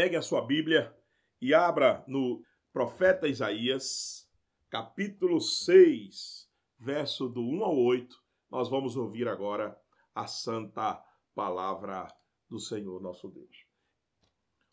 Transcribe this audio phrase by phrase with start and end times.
[0.00, 0.96] Pegue a sua Bíblia
[1.42, 4.26] e abra no profeta Isaías,
[4.70, 8.16] capítulo 6, verso do 1 ao 8.
[8.50, 9.78] Nós vamos ouvir agora
[10.14, 10.94] a santa
[11.34, 12.08] palavra
[12.48, 13.66] do Senhor nosso Deus.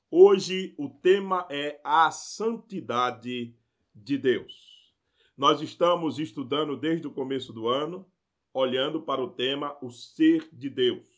[0.10, 3.54] Hoje o tema é a santidade
[3.94, 4.96] de Deus.
[5.36, 8.10] Nós estamos estudando desde o começo do ano,
[8.54, 11.17] olhando para o tema o ser de Deus.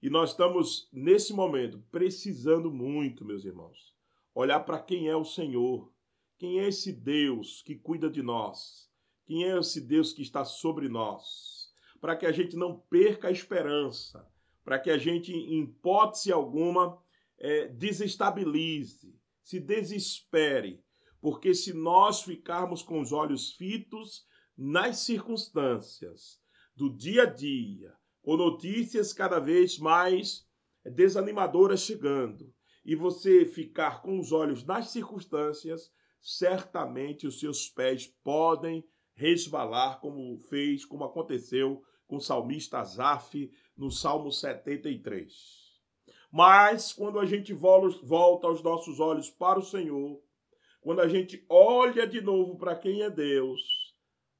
[0.00, 3.92] E nós estamos nesse momento precisando muito, meus irmãos,
[4.32, 5.92] olhar para quem é o Senhor,
[6.38, 8.88] quem é esse Deus que cuida de nós,
[9.26, 13.32] quem é esse Deus que está sobre nós, para que a gente não perca a
[13.32, 14.24] esperança,
[14.64, 17.02] para que a gente, em hipótese alguma,
[17.36, 20.80] é, desestabilize, se desespere,
[21.20, 24.24] porque se nós ficarmos com os olhos fitos
[24.56, 26.40] nas circunstâncias
[26.76, 27.92] do dia a dia,
[28.28, 30.46] com notícias cada vez mais
[30.84, 32.52] desanimadoras chegando,
[32.84, 40.38] e você ficar com os olhos nas circunstâncias, certamente os seus pés podem resvalar, como
[40.40, 45.32] fez, como aconteceu com o salmista Asaf no Salmo 73.
[46.30, 50.22] Mas quando a gente volta os nossos olhos para o Senhor,
[50.82, 53.58] quando a gente olha de novo para quem é Deus,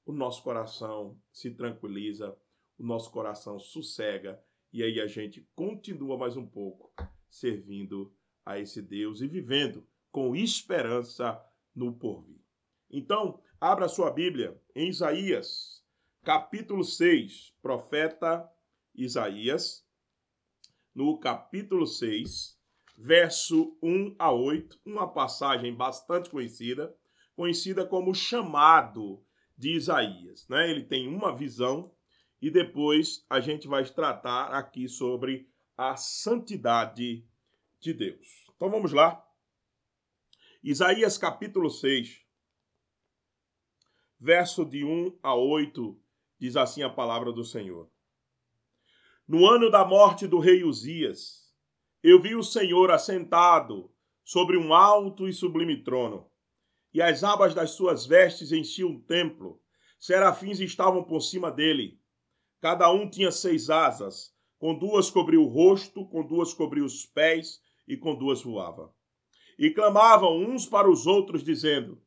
[0.05, 2.37] o nosso coração se tranquiliza,
[2.79, 6.93] o nosso coração sossega e aí a gente continua mais um pouco
[7.29, 11.43] servindo a esse Deus e vivendo com esperança
[11.75, 12.41] no porvir.
[12.91, 15.83] Então, abra sua Bíblia em Isaías,
[16.23, 18.51] capítulo 6, profeta
[18.95, 19.87] Isaías,
[20.95, 22.59] no capítulo 6,
[22.97, 26.95] verso 1 a 8, uma passagem bastante conhecida,
[27.37, 29.25] conhecida como chamado
[29.57, 30.49] de Isaías.
[30.49, 30.71] Né?
[30.71, 31.95] Ele tem uma visão
[32.41, 37.27] e depois a gente vai tratar aqui sobre a santidade
[37.81, 38.47] de Deus.
[38.57, 39.25] Então vamos lá.
[40.63, 42.21] Isaías capítulo 6,
[44.19, 46.01] verso de 1 a 8,
[46.39, 47.91] diz assim a palavra do Senhor.
[49.27, 51.55] No ano da morte do rei Uzias,
[52.03, 53.93] eu vi o Senhor assentado
[54.25, 56.31] sobre um alto e sublime trono,
[56.93, 59.63] e as abas das suas vestes enchiam o templo.
[59.99, 61.98] Serafins estavam por cima dele.
[62.61, 67.61] Cada um tinha seis asas, com duas cobriu o rosto, com duas cobriu os pés
[67.87, 68.93] e com duas voava.
[69.59, 72.03] E clamavam uns para os outros, dizendo: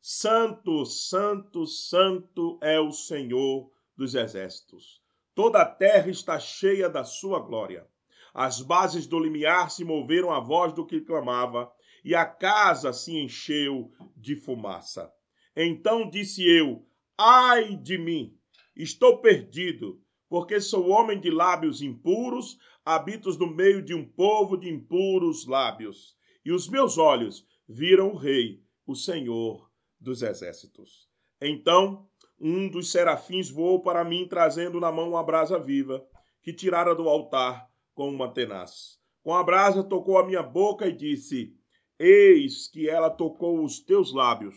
[0.00, 5.02] Santo, Santo, Santo é o Senhor dos exércitos.
[5.34, 7.86] Toda a terra está cheia da sua glória.
[8.32, 11.72] As bases do limiar se moveram à voz do que clamava,
[12.04, 15.12] e a casa se encheu de fumaça.
[15.56, 16.86] Então disse eu:
[17.18, 18.35] Ai de mim!
[18.76, 24.68] Estou perdido, porque sou homem de lábios impuros, habito no meio de um povo de
[24.68, 26.16] impuros lábios.
[26.44, 31.08] E os meus olhos viram o Rei, o Senhor dos exércitos.
[31.40, 32.06] Então
[32.38, 36.06] um dos serafins voou para mim, trazendo na mão uma brasa viva,
[36.42, 38.98] que tirara do altar com uma tenaz.
[39.22, 41.54] Com a brasa tocou a minha boca e disse:
[41.98, 44.54] Eis que ela tocou os teus lábios.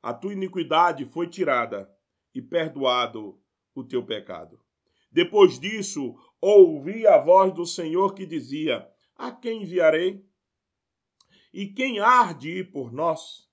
[0.00, 1.90] A tua iniquidade foi tirada
[2.34, 3.40] e perdoado
[3.74, 4.60] o teu pecado.
[5.10, 10.26] Depois disso, ouvi a voz do Senhor que dizia: A quem enviarei?
[11.52, 13.48] E quem há de ir por nós?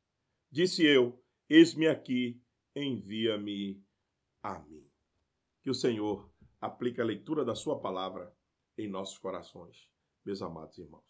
[0.49, 2.41] Disse eu: Eis-me aqui,
[2.75, 3.83] envia-me
[4.41, 4.83] a mim.
[5.61, 8.35] Que o Senhor aplique a leitura da Sua palavra
[8.77, 9.87] em nossos corações,
[10.25, 11.03] meus amados irmãos.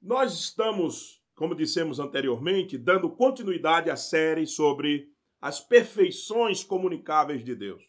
[0.00, 5.13] Nós estamos, como dissemos anteriormente, dando continuidade à série sobre
[5.44, 7.84] as perfeições comunicáveis de Deus.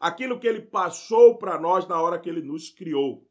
[0.00, 3.28] Aquilo que ele passou para nós na hora que ele nos criou.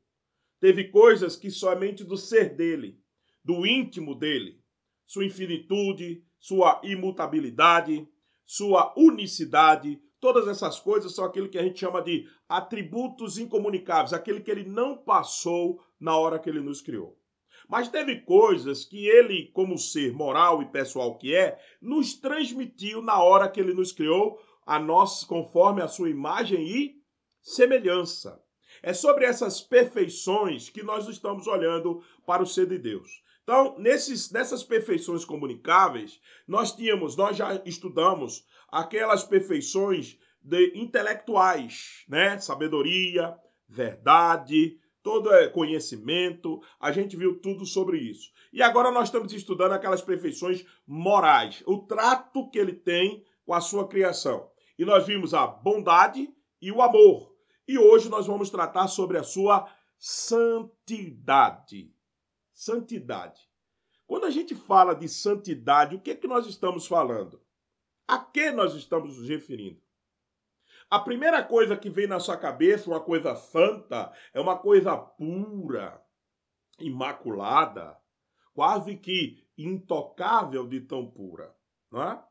[0.59, 3.01] Teve coisas que somente do ser dele,
[3.43, 4.61] do íntimo dele,
[5.07, 8.07] sua infinitude, sua imutabilidade,
[8.45, 14.41] sua unicidade, todas essas coisas são aquilo que a gente chama de atributos incomunicáveis, aquele
[14.41, 17.19] que ele não passou na hora que ele nos criou.
[17.67, 23.21] Mas teve coisas que ele, como ser moral e pessoal que é, nos transmitiu na
[23.21, 26.95] hora que ele nos criou, a nós conforme a sua imagem e
[27.41, 28.41] semelhança.
[28.81, 33.09] É sobre essas perfeições que nós estamos olhando para o ser de Deus.
[33.43, 42.37] Então, nesses, nessas perfeições comunicáveis, nós tínhamos, nós já estudamos aquelas perfeições de intelectuais, né?
[42.39, 43.33] Sabedoria,
[43.67, 48.29] verdade, todo é, conhecimento, a gente viu tudo sobre isso.
[48.51, 53.61] E agora nós estamos estudando aquelas perfeições morais, o trato que ele tem com a
[53.61, 54.51] sua criação.
[54.77, 56.29] E nós vimos a bondade
[56.61, 57.33] e o amor.
[57.65, 59.65] E hoje nós vamos tratar sobre a sua
[59.97, 61.89] santidade.
[62.53, 63.39] santidade.
[64.05, 67.41] Quando a gente fala de santidade, o que é que nós estamos falando?
[68.05, 69.81] A que nós estamos nos referindo?
[70.89, 76.01] A primeira coisa que vem na sua cabeça, uma coisa santa, é uma coisa pura,
[76.79, 77.97] imaculada,
[78.53, 81.53] quase que intocável de tão pura,
[81.91, 82.23] não é?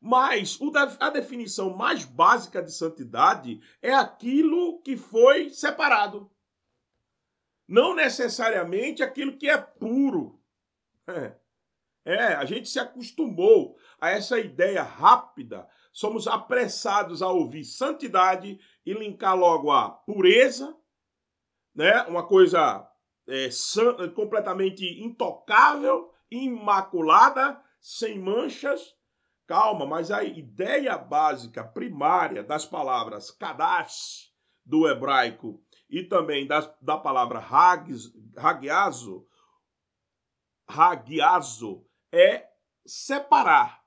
[0.00, 0.58] Mas
[0.98, 6.30] a definição mais básica de santidade é aquilo que foi separado.
[7.68, 10.40] Não necessariamente aquilo que é puro.
[11.06, 11.34] É.
[12.04, 15.68] é, a gente se acostumou a essa ideia rápida.
[15.92, 20.76] Somos apressados a ouvir santidade e linkar logo a pureza,
[21.74, 22.02] né?
[22.02, 22.88] uma coisa
[23.28, 23.48] é,
[24.14, 28.94] completamente intocável, imaculada, sem manchas.
[29.46, 34.30] Calma, mas a ideia básica, primária das palavras kadash
[34.64, 37.40] do hebraico e também das, da palavra
[38.36, 39.26] hagiazo,
[40.68, 42.48] hagiazo é
[42.86, 43.79] separar,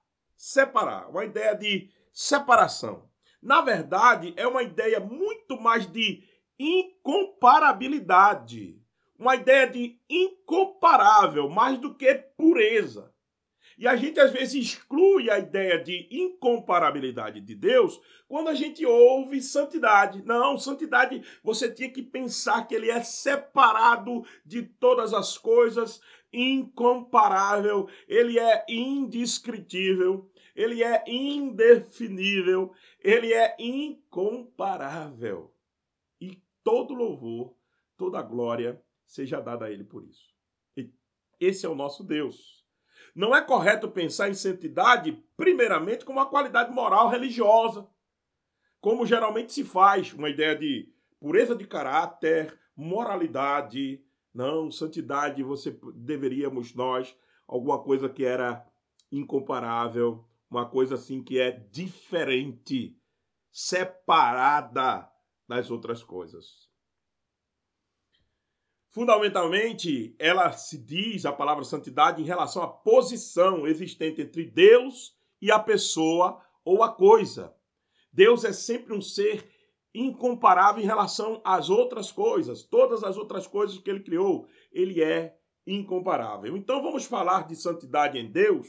[0.43, 3.09] separar, uma ideia de separação.
[3.41, 6.21] Na verdade, é uma ideia muito mais de
[6.59, 8.77] incomparabilidade,
[9.17, 13.09] uma ideia de incomparável, mais do que pureza.
[13.77, 18.85] E a gente às vezes exclui a ideia de incomparabilidade de Deus quando a gente
[18.85, 20.25] ouve santidade.
[20.25, 26.01] Não, santidade, você tinha que pensar que ele é separado de todas as coisas,
[26.33, 35.53] incomparável, ele é indescritível, ele é indefinível, ele é incomparável.
[36.21, 37.55] E todo louvor,
[37.97, 40.33] toda glória seja dada a ele por isso.
[40.77, 40.91] E
[41.39, 42.63] esse é o nosso Deus.
[43.15, 47.87] Não é correto pensar em santidade, primeiramente, como uma qualidade moral religiosa,
[48.79, 54.03] como geralmente se faz, uma ideia de pureza de caráter, moralidade.
[54.33, 57.15] Não, santidade, você deveríamos nós,
[57.47, 58.65] alguma coisa que era
[59.11, 62.95] incomparável, uma coisa assim que é diferente,
[63.51, 65.09] separada
[65.47, 66.69] das outras coisas.
[68.89, 75.51] Fundamentalmente, ela se diz, a palavra santidade, em relação à posição existente entre Deus e
[75.51, 77.55] a pessoa ou a coisa.
[78.11, 79.51] Deus é sempre um ser
[79.93, 85.35] incomparável em relação às outras coisas, todas as outras coisas que ele criou, ele é
[85.65, 86.55] incomparável.
[86.55, 88.67] Então vamos falar de santidade em Deus.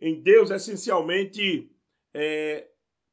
[0.00, 1.70] Em Deus, essencialmente,
[2.12, 2.68] é,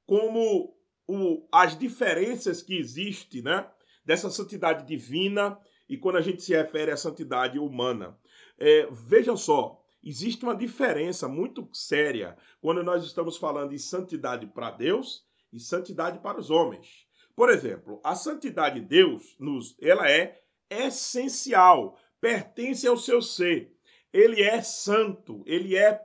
[0.05, 0.75] como
[1.07, 3.69] o, as diferenças que existem, né?
[4.03, 8.17] Dessa santidade divina e quando a gente se refere à santidade humana.
[8.57, 14.71] É, vejam só, existe uma diferença muito séria quando nós estamos falando de santidade para
[14.71, 17.07] Deus e santidade para os homens.
[17.35, 23.75] Por exemplo, a santidade de Deus, nos, ela é essencial, pertence ao seu ser.
[24.13, 26.01] Ele é santo, ele é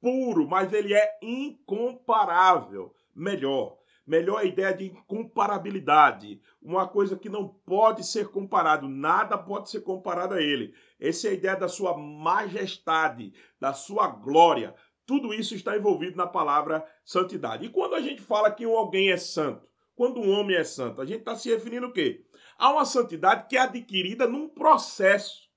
[0.00, 2.94] puro, mas ele é incomparável.
[3.14, 3.78] Melhor,
[4.08, 9.82] Melhor a ideia de incomparabilidade, uma coisa que não pode ser comparado, nada pode ser
[9.82, 10.74] comparado a ele.
[10.98, 14.74] Essa é a ideia da sua majestade, da sua glória.
[15.04, 17.66] Tudo isso está envolvido na palavra santidade.
[17.66, 21.04] E quando a gente fala que alguém é santo, quando um homem é santo, a
[21.04, 22.24] gente está se referindo o quê?
[22.56, 25.50] A uma santidade que é adquirida num processo.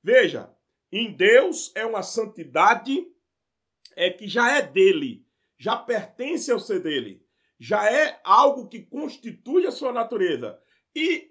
[0.00, 0.54] Veja,
[0.92, 3.08] em Deus é uma santidade
[3.96, 5.26] é que já é dele,
[5.58, 7.26] já pertence ao ser dele
[7.58, 10.58] já é algo que constitui a sua natureza.
[10.94, 11.30] E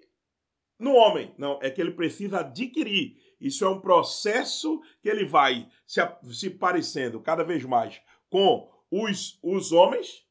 [0.78, 3.16] no homem, não, é que ele precisa adquirir.
[3.40, 6.00] Isso é um processo que ele vai se,
[6.32, 10.26] se parecendo cada vez mais com os, os homens,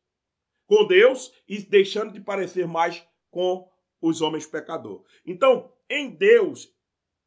[0.68, 3.70] com Deus, e deixando de parecer mais com
[4.02, 5.06] os homens pecadores.
[5.26, 6.74] Então, em Deus,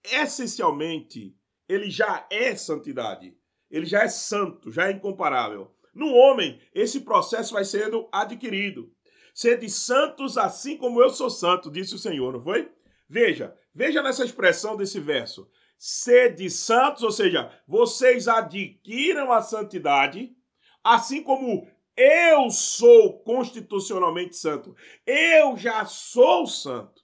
[0.04, 1.36] essencialmente,
[1.68, 3.37] ele já é santidade.
[3.70, 5.70] Ele já é santo, já é incomparável.
[5.94, 8.92] No homem, esse processo vai sendo adquirido.
[9.34, 12.70] Sede santos assim como eu sou santo, disse o Senhor, não foi?
[13.08, 15.48] Veja, veja nessa expressão desse verso.
[15.78, 20.36] Sede santos, ou seja, vocês adquiram a santidade,
[20.82, 24.74] assim como eu sou constitucionalmente santo.
[25.06, 27.02] Eu já sou santo.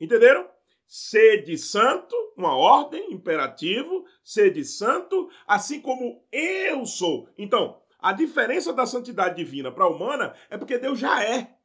[0.00, 0.48] Entenderam?
[0.90, 7.28] Sede santo, uma ordem, imperativo, sede santo, assim como eu sou.
[7.36, 11.58] Então, a diferença da santidade divina para a humana é porque Deus já é.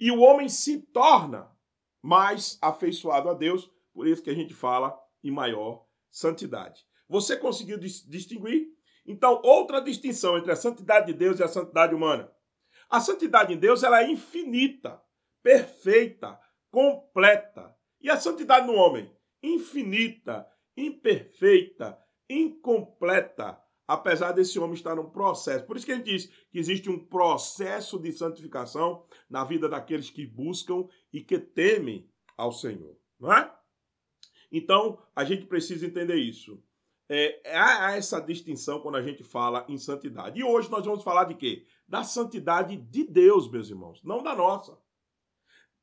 [0.00, 1.48] E o homem se torna
[2.02, 6.84] mais afeiçoado a Deus, por isso que a gente fala em maior santidade.
[7.08, 8.66] Você conseguiu distinguir?
[9.06, 12.32] Então, outra distinção entre a santidade de Deus e a santidade humana.
[12.90, 15.00] A santidade em Deus ela é infinita,
[15.40, 16.36] perfeita,
[16.68, 17.77] completa.
[18.00, 19.10] E a santidade no homem?
[19.42, 25.64] infinita, imperfeita, incompleta, apesar desse homem estar num processo.
[25.64, 30.26] Por isso que ele diz que existe um processo de santificação na vida daqueles que
[30.26, 33.52] buscam e que temem ao Senhor, não é?
[34.50, 36.62] Então, a gente precisa entender isso.
[37.10, 40.38] É, há essa distinção quando a gente fala em santidade.
[40.38, 41.66] E hoje nós vamos falar de quê?
[41.86, 44.78] Da santidade de Deus, meus irmãos, não da nossa.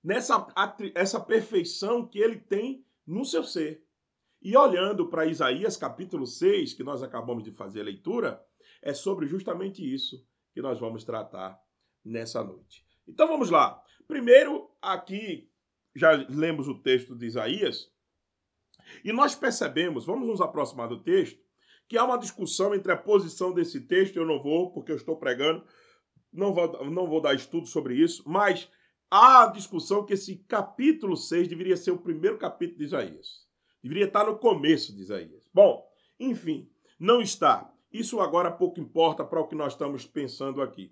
[0.05, 0.45] Nessa
[0.93, 3.83] essa perfeição que ele tem no seu ser.
[4.39, 8.39] E olhando para Isaías capítulo 6, que nós acabamos de fazer a leitura,
[8.83, 11.59] é sobre justamente isso que nós vamos tratar
[12.03, 12.85] nessa noite.
[13.07, 13.81] Então vamos lá.
[14.07, 15.49] Primeiro, aqui
[15.95, 17.91] já lemos o texto de Isaías,
[19.03, 21.43] e nós percebemos, vamos nos aproximar do texto,
[21.87, 25.17] que há uma discussão entre a posição desse texto, eu não vou, porque eu estou
[25.17, 25.65] pregando,
[26.31, 28.69] não vou, não vou dar estudo sobre isso, mas
[29.09, 33.45] há discussão que esse capítulo 6 deveria ser o primeiro capítulo de Isaías.
[33.81, 35.49] Deveria estar no começo de Isaías.
[35.53, 35.85] Bom,
[36.19, 36.69] enfim,
[36.99, 37.71] não está.
[37.91, 40.91] Isso agora pouco importa para o que nós estamos pensando aqui.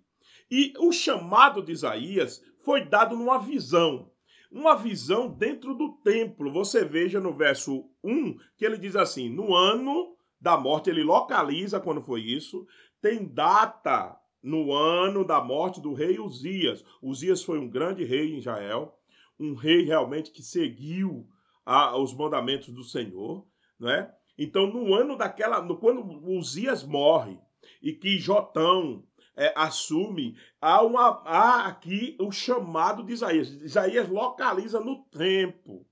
[0.50, 4.12] E o chamado de Isaías foi dado numa visão.
[4.52, 6.52] Uma visão dentro do templo.
[6.54, 11.80] Você veja no verso 1 que ele diz assim: no ano da morte, ele localiza
[11.80, 12.68] quando foi isso,
[13.02, 16.84] tem data no ano da morte do rei Uzias.
[17.02, 18.94] Uzias foi um grande rei em Israel,
[19.40, 21.26] um rei realmente que seguiu
[21.66, 23.48] a, os mandamentos do Senhor,
[23.80, 24.14] não é?
[24.38, 27.40] Então, no ano daquela, no, quando Uzias morre
[27.82, 29.04] e que Jotão
[29.36, 33.50] é, assume, há, uma, há aqui o chamado de Isaías.
[33.62, 35.86] Isaías localiza no tempo,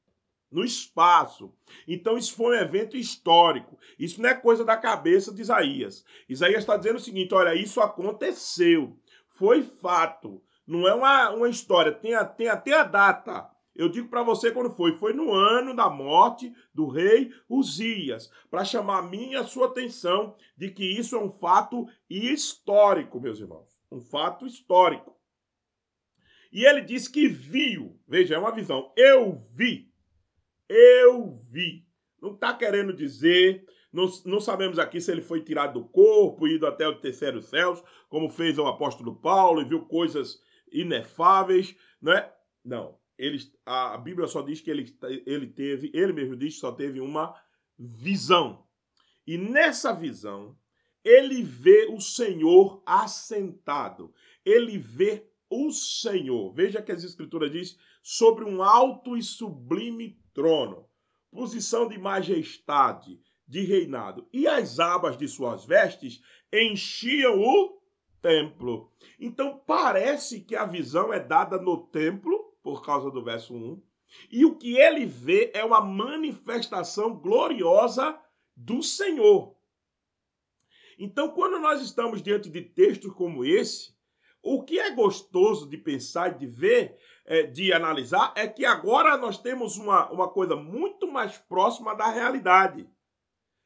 [0.51, 1.53] no espaço.
[1.87, 3.77] Então, isso foi um evento histórico.
[3.97, 6.03] Isso não é coisa da cabeça de Isaías.
[6.27, 8.97] Isaías está dizendo o seguinte: olha, isso aconteceu,
[9.35, 10.41] foi fato.
[10.67, 13.49] Não é uma, uma história, tem, a, tem até a data.
[13.75, 14.93] Eu digo para você quando foi.
[14.93, 20.35] Foi no ano da morte do rei Uzias, para chamar a minha a sua atenção
[20.57, 23.69] de que isso é um fato histórico, meus irmãos.
[23.91, 25.15] Um fato histórico.
[26.51, 27.97] E ele diz que viu.
[28.07, 28.91] Veja, é uma visão.
[28.95, 29.90] Eu vi.
[30.71, 31.85] Eu vi.
[32.21, 33.65] Não está querendo dizer.
[33.91, 37.83] Não, não, sabemos aqui se ele foi tirado do corpo, ido até o terceiro céus,
[38.07, 42.33] como fez o apóstolo Paulo, e viu coisas inefáveis, não é?
[42.63, 44.97] Não ele, a Bíblia só diz que ele,
[45.27, 47.39] ele teve, ele mesmo diz que só teve uma
[47.77, 48.65] visão.
[49.27, 50.57] E nessa visão,
[51.03, 54.11] ele vê o Senhor assentado.
[54.43, 56.51] Ele vê o Senhor.
[56.51, 60.87] Veja que as Escrituras diz sobre um alto e sublime trono,
[61.31, 64.27] posição de majestade, de reinado.
[64.31, 66.21] E as abas de suas vestes
[66.53, 67.81] enchiam o
[68.21, 68.91] templo.
[69.19, 73.81] Então parece que a visão é dada no templo por causa do verso 1.
[74.29, 78.19] E o que ele vê é uma manifestação gloriosa
[78.55, 79.55] do Senhor.
[80.99, 83.95] Então, quando nós estamos diante de textos como esse,
[84.43, 89.17] o que é gostoso de pensar e de ver, é, de analisar, é que agora
[89.17, 92.87] nós temos uma, uma coisa muito mais próxima da realidade.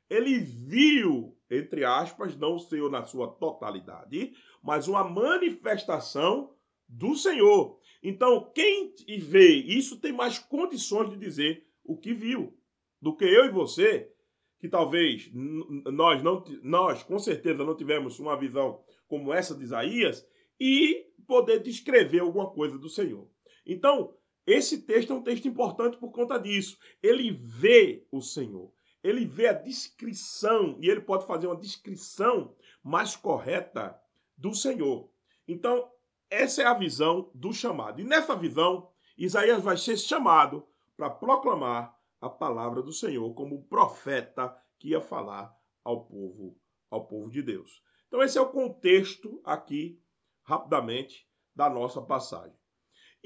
[0.10, 6.54] Ele viu, entre aspas, não o Senhor na sua totalidade, mas uma manifestação
[6.88, 7.80] do Senhor.
[8.04, 12.56] Então, quem vê isso tem mais condições de dizer o que viu
[13.02, 14.12] do que eu e você,
[14.60, 20.26] que talvez nós não nós com certeza não tivemos uma visão como essa de Isaías
[20.60, 23.30] e poder descrever alguma coisa do Senhor.
[23.66, 26.78] Então, esse texto é um texto importante por conta disso.
[27.02, 28.72] Ele vê o Senhor.
[29.04, 34.00] Ele vê a descrição e ele pode fazer uma descrição mais correta
[34.38, 35.10] do Senhor.
[35.48, 35.92] Então,
[36.30, 38.02] essa é a visão do chamado.
[38.02, 40.68] E nessa visão, Isaías vai ser chamado
[40.98, 46.58] para proclamar a palavra do Senhor como profeta que ia falar ao povo,
[46.90, 47.84] ao povo de Deus.
[48.08, 50.02] Então esse é o contexto aqui
[50.44, 52.58] rapidamente da nossa passagem.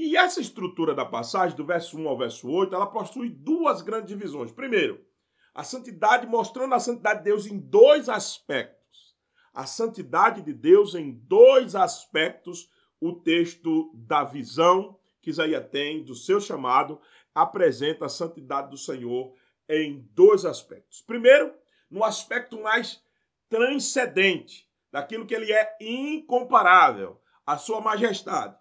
[0.02, 4.08] E essa estrutura da passagem, do verso 1 ao verso 8, ela possui duas grandes
[4.08, 4.50] divisões.
[4.50, 5.06] Primeiro,
[5.54, 9.14] a santidade, mostrando a santidade de Deus em dois aspectos.
[9.54, 12.70] A santidade de Deus em dois aspectos
[13.02, 17.02] o texto da visão que Isaías tem, do seu chamado,
[17.36, 19.34] apresenta a santidade do Senhor
[19.68, 21.02] em dois aspectos.
[21.02, 21.54] Primeiro,
[21.92, 23.04] no aspecto mais
[23.50, 28.58] transcendente, daquilo que ele é incomparável, a sua majestade.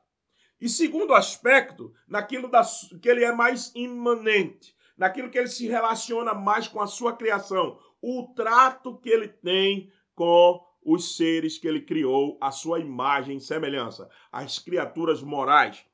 [0.61, 2.63] E segundo aspecto, naquilo da,
[3.01, 7.79] que ele é mais imanente, naquilo que ele se relaciona mais com a sua criação,
[8.03, 13.41] o trato que ele tem com os seres que ele criou, a sua imagem e
[13.41, 15.85] semelhança, as criaturas morais.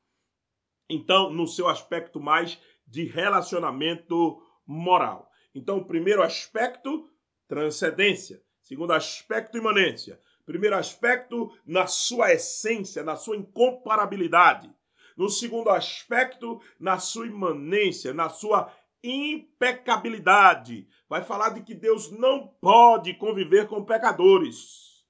[0.89, 5.31] Então, no seu aspecto mais de relacionamento moral.
[5.55, 7.09] Então, primeiro aspecto,
[7.49, 8.43] transcendência.
[8.61, 10.19] Segundo aspecto, imanência.
[10.45, 14.71] Primeiro aspecto, na sua essência, na sua incomparabilidade.
[15.17, 18.71] No segundo aspecto, na sua imanência, na sua
[19.03, 20.89] impecabilidade.
[21.09, 25.05] Vai falar de que Deus não pode conviver com pecadores.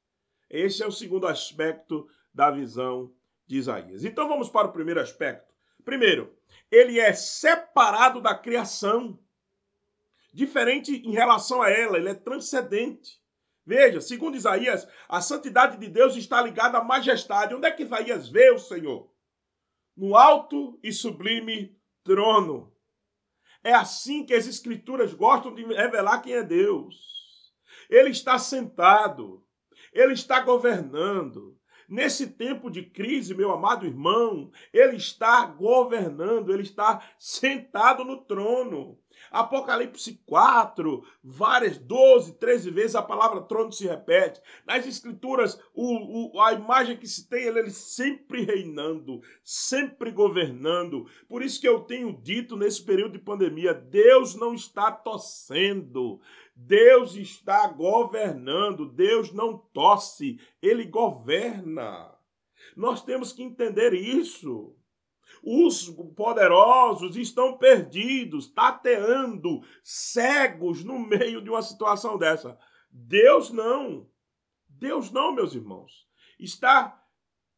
[0.50, 3.12] Esse é o segundo aspecto da visão
[3.46, 4.04] de Isaías.
[4.04, 5.54] Então vamos para o primeiro aspecto.
[5.84, 6.34] Primeiro,
[6.70, 9.18] ele é separado da criação.
[10.32, 13.20] Diferente em relação a ela, ele é transcendente.
[13.66, 17.54] Veja, segundo Isaías, a santidade de Deus está ligada à majestade.
[17.54, 19.10] Onde é que Isaías vê o Senhor?
[19.96, 22.72] No alto e sublime trono.
[23.62, 26.94] É assim que as escrituras gostam de revelar quem é Deus.
[27.88, 29.42] Ele está sentado,
[29.92, 31.58] ele está governando.
[31.94, 38.98] Nesse tempo de crise, meu amado irmão, ele está governando, ele está sentado no trono.
[39.30, 44.40] Apocalipse 4, várias, 12, 13 vezes a palavra trono se repete.
[44.66, 51.06] Nas escrituras, o, o, a imagem que se tem, ele, ele sempre reinando, sempre governando.
[51.28, 56.20] Por isso que eu tenho dito nesse período de pandemia, Deus não está tossendo.
[56.54, 62.16] Deus está governando, Deus não tosse, ele governa.
[62.76, 64.76] Nós temos que entender isso.
[65.42, 72.58] Os poderosos estão perdidos, tateando, cegos no meio de uma situação dessa.
[72.90, 74.08] Deus não.
[74.68, 76.08] Deus não, meus irmãos.
[76.38, 77.00] Está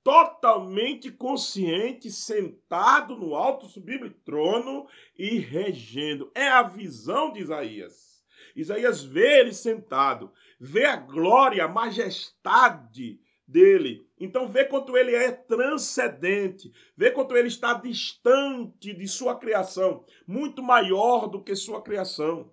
[0.02, 4.86] totalmente consciente, sentado no alto sublime trono
[5.16, 6.30] e regendo.
[6.34, 8.15] É a visão de Isaías.
[8.56, 14.08] Isaías vê ele sentado, vê a glória, a majestade dele.
[14.18, 20.62] Então vê quanto ele é transcendente, vê quanto ele está distante de sua criação, muito
[20.62, 22.50] maior do que sua criação.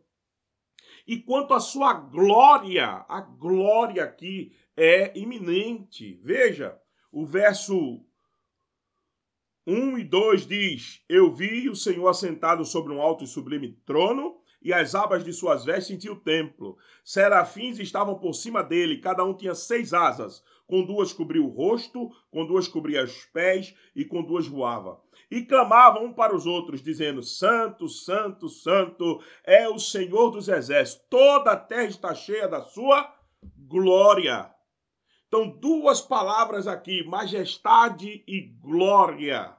[1.07, 6.19] E quanto à sua glória, a glória aqui é iminente.
[6.21, 6.77] Veja,
[7.11, 8.05] o verso
[9.65, 14.41] 1 e 2 diz: Eu vi o Senhor assentado sobre um alto e sublime trono,
[14.63, 16.77] e as abas de suas vestes sentiam o templo.
[17.03, 22.09] Serafins estavam por cima dele, cada um tinha seis asas com duas cobria o rosto,
[22.31, 24.99] com duas cobria os pés e com duas voava.
[25.29, 31.05] E clamavam um para os outros, dizendo: Santo, Santo, Santo é o Senhor dos exércitos,
[31.09, 33.13] toda a terra está cheia da sua
[33.57, 34.49] glória.
[35.27, 39.55] Então, duas palavras aqui: majestade e glória.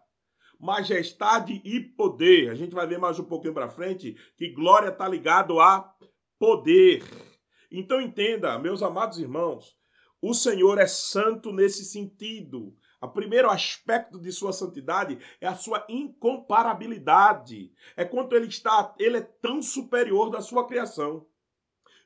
[0.60, 2.50] Majestade e poder.
[2.50, 5.94] A gente vai ver mais um pouquinho para frente que glória está ligado a
[6.38, 7.02] poder.
[7.70, 9.76] Então entenda, meus amados irmãos,
[10.22, 12.74] o Senhor é santo nesse sentido.
[13.00, 17.70] O primeiro aspecto de sua santidade é a sua incomparabilidade.
[17.94, 21.26] É quanto ele está, ele é tão superior da sua criação.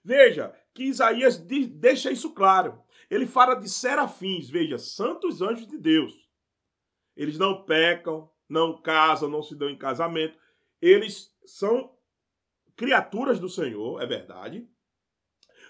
[0.02, 2.82] Veja que Isaías deixa isso claro.
[3.08, 6.14] Ele fala de serafins, veja, santos anjos de Deus.
[7.16, 10.38] Eles não pecam, não casam, não se dão em casamento.
[10.80, 11.92] Eles são
[12.76, 14.68] criaturas do Senhor, é verdade.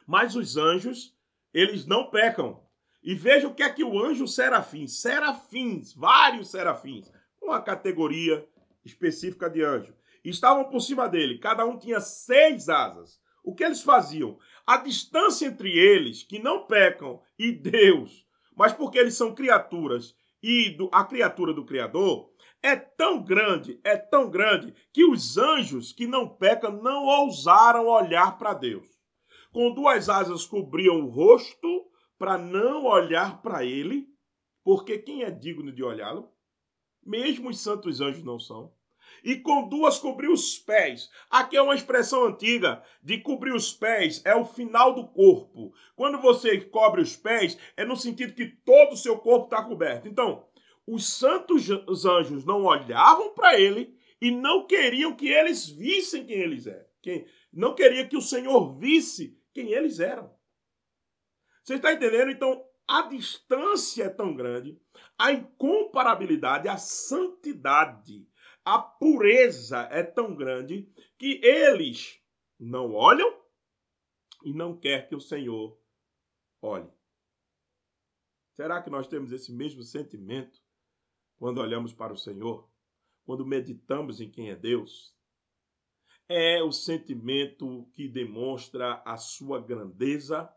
[0.06, 1.16] Mas os anjos
[1.52, 2.62] eles não pecam.
[3.02, 7.10] E veja o que é que o anjo serafim, serafins, vários serafins,
[7.40, 8.46] uma categoria
[8.84, 13.20] específica de anjo, estavam por cima dele, cada um tinha seis asas.
[13.42, 14.38] O que eles faziam?
[14.66, 20.76] A distância entre eles, que não pecam, e Deus, mas porque eles são criaturas e
[20.92, 22.30] a criatura do Criador,
[22.68, 28.38] é tão grande, é tão grande, que os anjos que não pecam não ousaram olhar
[28.38, 28.98] para Deus
[29.52, 31.86] com duas asas cobriam o rosto
[32.18, 34.06] para não olhar para ele,
[34.62, 36.30] porque quem é digno de olhá-lo?
[37.04, 38.72] Mesmo os santos anjos não são.
[39.24, 41.10] E com duas cobriu os pés.
[41.30, 45.72] Aqui é uma expressão antiga de cobrir os pés, é o final do corpo.
[45.96, 50.06] Quando você cobre os pés, é no sentido que todo o seu corpo está coberto.
[50.06, 50.46] Então,
[50.94, 51.68] os santos
[52.06, 56.88] anjos não olhavam para ele e não queriam que eles vissem quem eles eram.
[57.02, 60.34] Quem, não queria que o Senhor visse quem eles eram.
[61.62, 62.30] Você está entendendo?
[62.30, 64.80] Então, a distância é tão grande,
[65.18, 68.26] a incomparabilidade, a santidade,
[68.64, 72.18] a pureza é tão grande que eles
[72.58, 73.38] não olham
[74.42, 75.78] e não quer que o Senhor
[76.62, 76.90] olhe.
[78.54, 80.60] Será que nós temos esse mesmo sentimento
[81.38, 82.68] quando olhamos para o Senhor?
[83.24, 85.16] Quando meditamos em quem é Deus?
[86.28, 90.48] é o sentimento que demonstra a sua grandeza,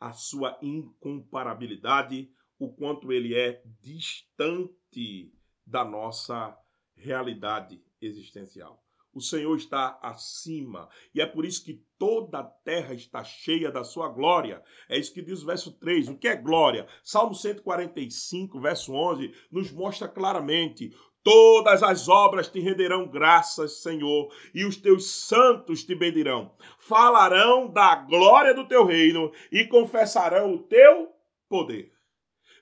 [0.00, 5.32] a sua incomparabilidade, o quanto ele é distante
[5.66, 6.56] da nossa
[6.96, 8.82] realidade existencial.
[9.18, 10.88] O Senhor está acima.
[11.12, 14.62] E é por isso que toda a terra está cheia da sua glória.
[14.88, 16.08] É isso que diz o verso 3.
[16.08, 16.86] O que é glória?
[17.02, 24.64] Salmo 145, verso 11, nos mostra claramente: Todas as obras te renderão graças, Senhor, e
[24.64, 26.54] os teus santos te bendirão.
[26.78, 31.08] Falarão da glória do teu reino e confessarão o teu
[31.48, 31.97] poder.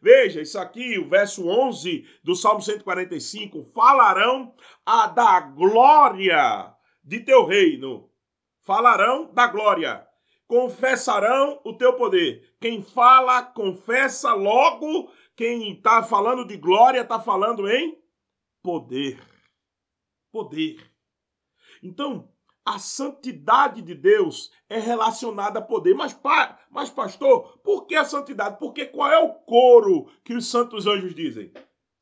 [0.01, 4.55] Veja, isso aqui, o verso 11 do Salmo 145, falarão
[4.85, 8.11] a da glória de teu reino.
[8.63, 10.07] Falarão da glória.
[10.47, 12.55] Confessarão o teu poder.
[12.61, 15.11] Quem fala, confessa logo.
[15.35, 17.99] Quem está falando de glória, está falando em
[18.63, 19.21] poder.
[20.33, 20.77] Poder.
[21.83, 22.29] Então,
[22.67, 25.95] a santidade de Deus é relacionada a poder.
[25.95, 26.19] Mas,
[26.69, 28.59] mas, pastor, por que a santidade?
[28.59, 31.53] Porque qual é o coro que os santos anjos dizem?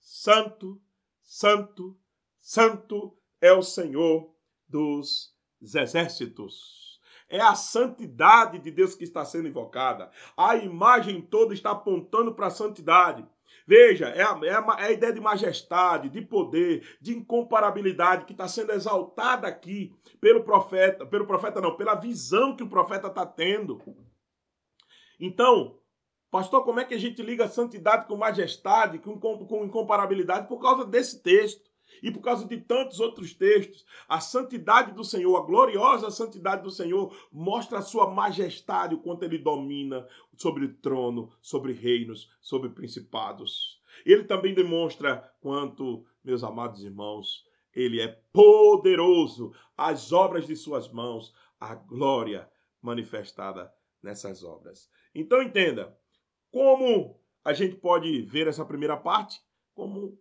[0.01, 0.81] Santo,
[1.23, 1.95] santo,
[2.41, 4.35] santo é o Senhor
[4.67, 6.99] dos exércitos.
[7.29, 10.11] É a santidade de Deus que está sendo invocada.
[10.35, 13.27] A imagem toda está apontando para a santidade.
[13.67, 18.33] Veja, é a, é, a, é a, ideia de majestade, de poder, de incomparabilidade que
[18.33, 23.25] está sendo exaltada aqui pelo profeta, pelo profeta não, pela visão que o profeta está
[23.25, 23.81] tendo.
[25.19, 25.79] Então,
[26.31, 30.47] pastor, como é que a gente liga santidade com majestade, com, com incomparabilidade?
[30.47, 31.64] Por causa desse texto.
[32.03, 36.71] E por causa de tantos outros textos, a santidade do Senhor, a gloriosa santidade do
[36.71, 43.81] Senhor, mostra a sua majestade, o quanto ele domina sobre trono, sobre reinos, sobre principados.
[44.05, 51.35] Ele também demonstra quanto, meus amados irmãos, ele é poderoso, as obras de suas mãos,
[51.59, 52.49] a glória
[52.81, 54.89] manifestada nessas obras.
[55.15, 55.97] Então entenda,
[56.51, 59.41] como a gente pode ver essa primeira parte?
[59.75, 60.19] Como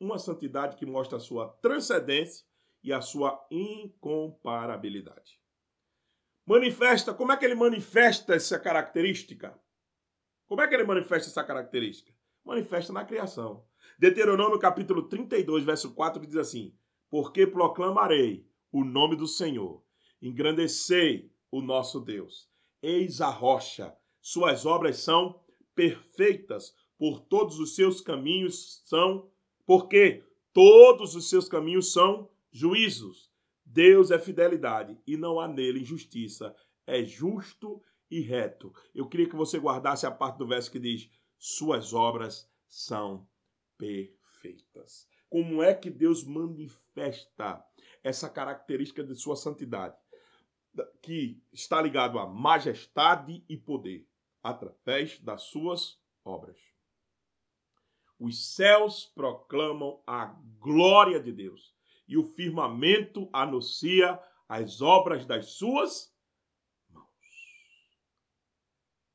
[0.00, 2.44] uma santidade que mostra a sua transcendência
[2.82, 5.38] e a sua incomparabilidade.
[6.46, 9.56] Manifesta, como é que ele manifesta essa característica?
[10.48, 12.12] Como é que ele manifesta essa característica?
[12.44, 13.64] Manifesta na criação.
[13.98, 16.74] Deuteronômio capítulo 32, verso 4 diz assim:
[17.10, 19.84] Porque proclamarei o nome do Senhor,
[20.22, 22.48] engrandecei o nosso Deus.
[22.82, 29.30] Eis a rocha, suas obras são perfeitas, por todos os seus caminhos são
[29.70, 33.30] porque todos os seus caminhos são juízos.
[33.64, 36.52] Deus é fidelidade e não há nele injustiça.
[36.84, 37.80] É justo
[38.10, 38.72] e reto.
[38.92, 43.28] Eu queria que você guardasse a parte do verso que diz: Suas obras são
[43.78, 45.06] perfeitas.
[45.28, 47.64] Como é que Deus manifesta
[48.02, 49.96] essa característica de sua santidade?
[51.00, 54.04] Que está ligado a majestade e poder
[54.42, 56.69] através das suas obras.
[58.20, 60.26] Os céus proclamam a
[60.58, 61.74] glória de Deus
[62.06, 66.14] e o firmamento anuncia as obras das suas
[66.90, 67.06] mãos.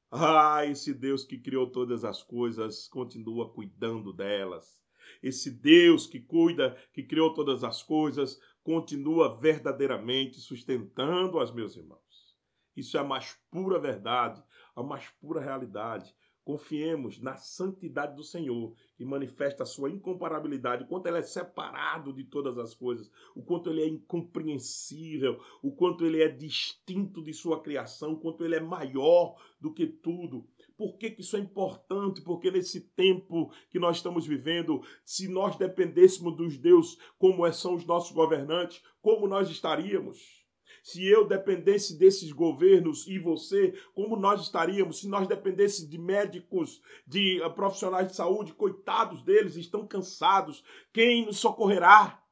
[0.10, 4.84] Ah, esse Deus que criou todas as coisas continua cuidando delas.
[5.22, 12.36] Esse Deus que cuida, que criou todas as coisas, continua verdadeiramente sustentando as meus irmãos.
[12.76, 14.44] Isso é a mais pura verdade,
[14.76, 16.12] a mais pura realidade.
[16.45, 22.13] Confiemos na santidade do Senhor, que manifesta a sua incomparabilidade, o quanto ele é separado
[22.13, 27.34] de todas as coisas, o quanto ele é incompreensível, o quanto ele é distinto de
[27.34, 30.47] sua criação, o quanto ele é maior do que tudo.
[30.77, 32.21] Por que, que isso é importante?
[32.21, 37.73] Porque nesse tempo que nós estamos vivendo, se nós dependêssemos dos deuses como é, são
[37.73, 40.44] os nossos governantes, como nós estaríamos?
[40.86, 45.00] Se eu dependesse desses governos e você, como nós estaríamos?
[45.00, 50.63] Se nós dependesse de médicos, de uh, profissionais de saúde, coitados deles, estão cansados.
[50.93, 52.24] Quem nos socorrerá?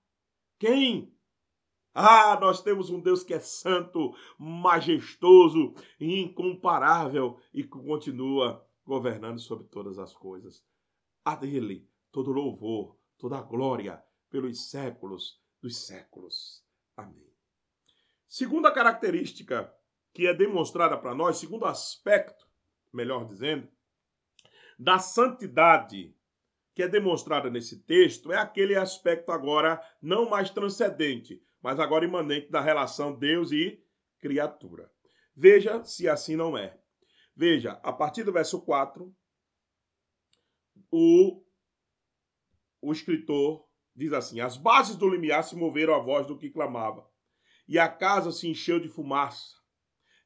[0.60, 1.12] Quem?
[1.96, 9.66] Ah, nós temos um Deus que é santo, majestoso, incomparável e que continua governando sobre
[9.66, 10.64] todas as coisas.
[11.26, 16.64] A dele todo louvor, toda glória pelos séculos dos séculos.
[16.96, 17.33] Amém.
[18.34, 19.72] Segunda característica
[20.12, 22.48] que é demonstrada para nós, segundo aspecto,
[22.92, 23.70] melhor dizendo,
[24.80, 26.18] da santidade
[26.74, 32.50] que é demonstrada nesse texto é aquele aspecto agora não mais transcendente, mas agora imanente
[32.50, 33.80] da relação Deus e
[34.18, 34.92] criatura.
[35.36, 36.76] Veja se assim não é.
[37.36, 39.16] Veja, a partir do verso 4,
[40.90, 41.46] o,
[42.82, 43.64] o escritor
[43.96, 47.13] diz assim: As bases do limiar se moveram à voz do que clamava
[47.68, 49.58] e a casa se encheu de fumaça.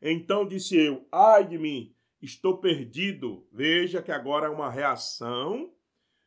[0.01, 3.47] Então disse eu: Ai de mim, estou perdido.
[3.51, 5.73] Veja que agora é uma reação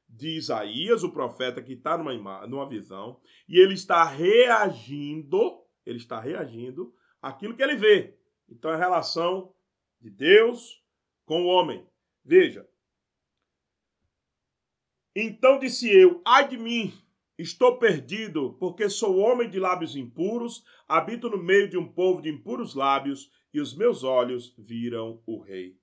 [0.09, 6.19] de Isaías, o profeta que está numa, numa visão, e ele está reagindo, ele está
[6.19, 6.93] reagindo
[7.23, 8.19] àquilo que ele vê.
[8.49, 9.55] Então é a relação
[10.01, 10.83] de Deus
[11.25, 11.87] com o homem.
[12.25, 12.69] Veja.
[15.15, 16.93] Então disse eu: ai de mim,
[17.41, 22.29] estou perdido, porque sou homem de lábios impuros, habito no meio de um povo de
[22.29, 25.77] impuros lábios, e os meus olhos viram o Rei,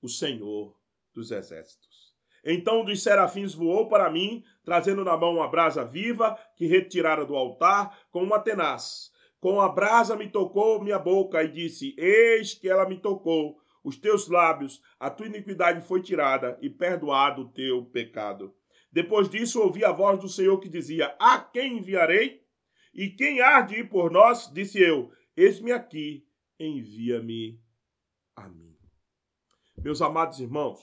[0.00, 0.74] o Senhor
[1.14, 2.14] dos Exércitos.
[2.44, 7.24] Então um dos serafins voou para mim, trazendo na mão uma brasa viva que retirara
[7.26, 9.10] do altar com uma tenaz.
[9.38, 13.98] Com a brasa me tocou minha boca e disse: Eis que ela me tocou os
[13.98, 18.54] teus lábios, a tua iniquidade foi tirada e perdoado o teu pecado.
[18.92, 22.44] Depois disso ouvi a voz do Senhor que dizia: A quem enviarei?
[22.92, 24.50] E quem há de ir por nós?
[24.52, 26.26] Disse eu: Eis-me aqui,
[26.58, 27.60] envia-me
[28.34, 28.76] a mim.
[29.78, 30.80] Meus amados irmãos,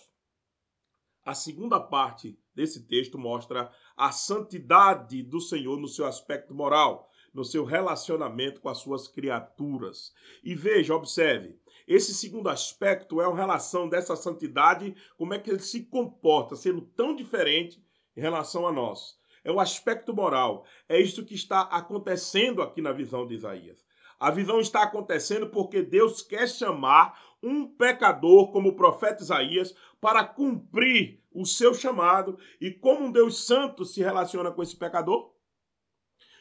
[1.24, 7.43] a segunda parte desse texto mostra a santidade do Senhor no seu aspecto moral, no
[7.43, 10.13] seu relacionamento com as suas criaturas.
[10.41, 15.60] E veja, observe, esse segundo aspecto é a relação dessa santidade, como é que ele
[15.60, 17.86] se comporta, sendo tão diferente
[18.17, 19.15] em relação a nós.
[19.43, 20.65] É o aspecto moral.
[20.89, 23.86] É isso que está acontecendo aqui na visão de Isaías.
[24.19, 30.25] A visão está acontecendo porque Deus quer chamar um pecador, como o profeta Isaías, para
[30.25, 32.39] cumprir o seu chamado.
[32.60, 35.32] E como um Deus santo se relaciona com esse pecador?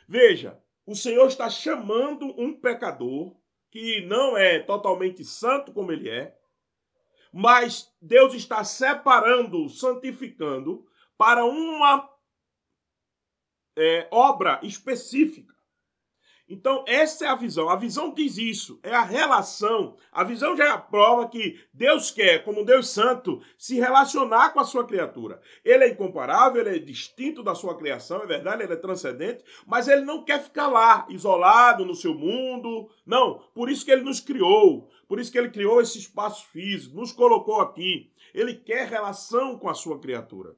[0.08, 3.36] Veja, o Senhor está chamando um pecador
[3.70, 6.34] que não é totalmente santo como ele é,
[7.30, 10.86] mas Deus está separando, santificando
[11.16, 12.08] para uma
[13.76, 15.56] é, obra específica.
[16.48, 17.68] Então, essa é a visão.
[17.68, 19.96] A visão diz isso, é a relação.
[20.12, 24.60] A visão já é a prova que Deus quer, como Deus Santo, se relacionar com
[24.60, 25.40] a sua criatura.
[25.64, 29.88] Ele é incomparável, ele é distinto da sua criação, é verdade, ele é transcendente, mas
[29.88, 32.88] ele não quer ficar lá, isolado no seu mundo.
[33.04, 36.94] Não, por isso que ele nos criou, por isso que ele criou esse espaço físico,
[36.94, 38.12] nos colocou aqui.
[38.32, 40.54] Ele quer relação com a sua criatura.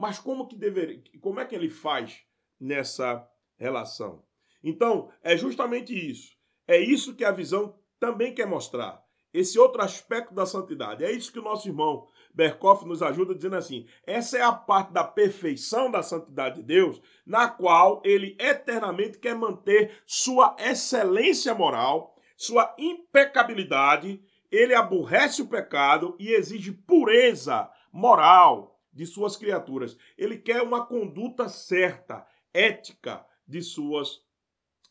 [0.00, 2.22] Mas como que deveria, como é que ele faz
[2.58, 4.24] nessa relação?
[4.64, 6.32] Então, é justamente isso.
[6.66, 9.04] É isso que a visão também quer mostrar.
[9.30, 11.04] Esse outro aspecto da santidade.
[11.04, 14.90] É isso que o nosso irmão Berkoff nos ajuda dizendo assim: essa é a parte
[14.90, 22.16] da perfeição da santidade de Deus, na qual ele eternamente quer manter sua excelência moral,
[22.38, 29.96] sua impecabilidade, ele aborrece o pecado e exige pureza moral de suas criaturas.
[30.18, 34.22] Ele quer uma conduta certa, ética de suas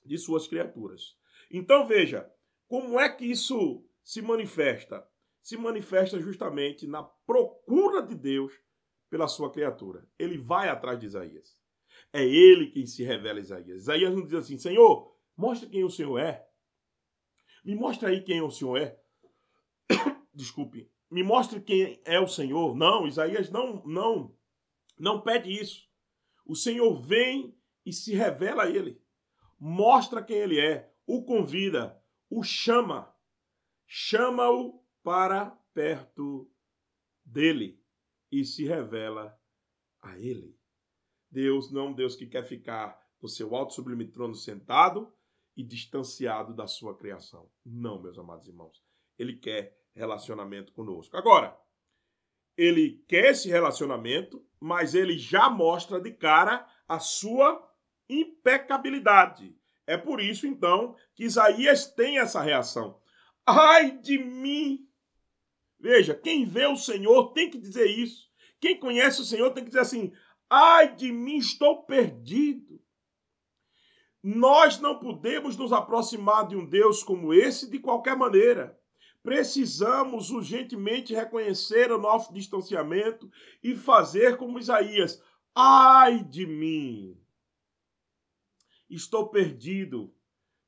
[0.03, 1.15] de suas criaturas.
[1.51, 2.27] Então veja,
[2.67, 5.07] como é que isso se manifesta?
[5.43, 8.51] Se manifesta justamente na procura de Deus
[9.11, 10.09] pela sua criatura.
[10.17, 11.61] Ele vai atrás de Isaías.
[12.11, 13.83] É ele quem se revela a Isaías.
[13.83, 16.49] Isaías não diz assim: Senhor, mostra quem o Senhor é.
[17.63, 18.99] Me mostra aí quem o Senhor é.
[20.33, 20.89] Desculpe.
[21.09, 22.75] Me mostre quem é o Senhor.
[22.75, 24.35] Não, Isaías não, não,
[24.97, 25.87] não pede isso.
[26.45, 29.01] O Senhor vem e se revela a ele
[29.59, 33.13] mostra quem ele é, o convida, o chama,
[33.85, 36.49] chama-o para perto
[37.25, 37.83] dele
[38.31, 39.37] e se revela
[40.01, 40.57] a ele.
[41.29, 45.13] Deus não é um Deus que quer ficar no seu alto sublime trono sentado
[45.55, 47.51] e distanciado da sua criação.
[47.65, 48.81] Não, meus amados irmãos.
[49.17, 51.15] Ele quer relacionamento conosco.
[51.17, 51.55] Agora,
[52.57, 57.69] ele quer esse relacionamento, mas ele já mostra de cara a sua
[58.09, 59.55] impecabilidade.
[59.85, 62.99] É por isso, então, que Isaías tem essa reação.
[63.45, 64.87] Ai de mim!
[65.79, 68.29] Veja, quem vê o Senhor tem que dizer isso.
[68.59, 70.13] Quem conhece o Senhor tem que dizer assim:
[70.49, 72.81] ai de mim, estou perdido.
[74.21, 78.78] Nós não podemos nos aproximar de um Deus como esse de qualquer maneira.
[79.21, 83.29] Precisamos urgentemente reconhecer o nosso distanciamento
[83.61, 85.21] e fazer como Isaías:
[85.53, 87.19] ai de mim!
[88.89, 90.13] Estou perdido,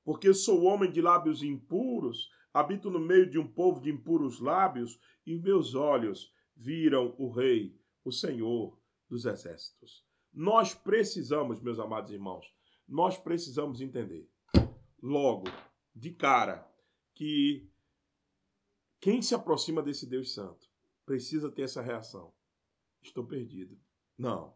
[0.04, 5.00] porque sou homem de lábios impuros, habito no meio de um povo de impuros lábios,
[5.26, 8.78] e meus olhos viram o Rei, o Senhor
[9.10, 10.06] dos Exércitos.
[10.34, 12.46] Nós precisamos, meus amados irmãos,
[12.88, 14.30] nós precisamos entender,
[15.02, 15.46] logo,
[15.96, 16.68] de cara,
[17.16, 17.71] que
[19.02, 20.70] quem se aproxima desse Deus Santo
[21.04, 22.32] precisa ter essa reação.
[23.02, 23.76] Estou perdido.
[24.16, 24.56] Não.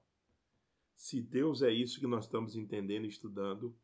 [0.95, 3.75] Se Deus é isso que nós estamos entendendo e estudando,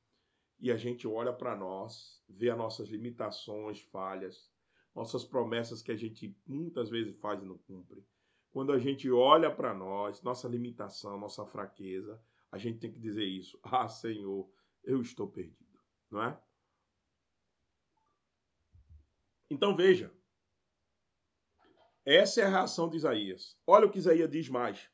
[0.59, 4.51] e a gente olha para nós, vê as nossas limitações, falhas,
[4.93, 8.05] nossas promessas que a gente muitas vezes faz e não cumpre,
[8.51, 12.21] quando a gente olha para nós, nossa limitação, nossa fraqueza,
[12.51, 13.59] a gente tem que dizer isso.
[13.65, 14.47] Ah, Senhor,
[14.83, 15.79] eu estou perdido,
[16.11, 16.39] não é?
[19.49, 20.13] Então veja,
[22.05, 23.57] essa é a reação de Isaías.
[23.65, 24.89] Olha o que Isaías diz mais.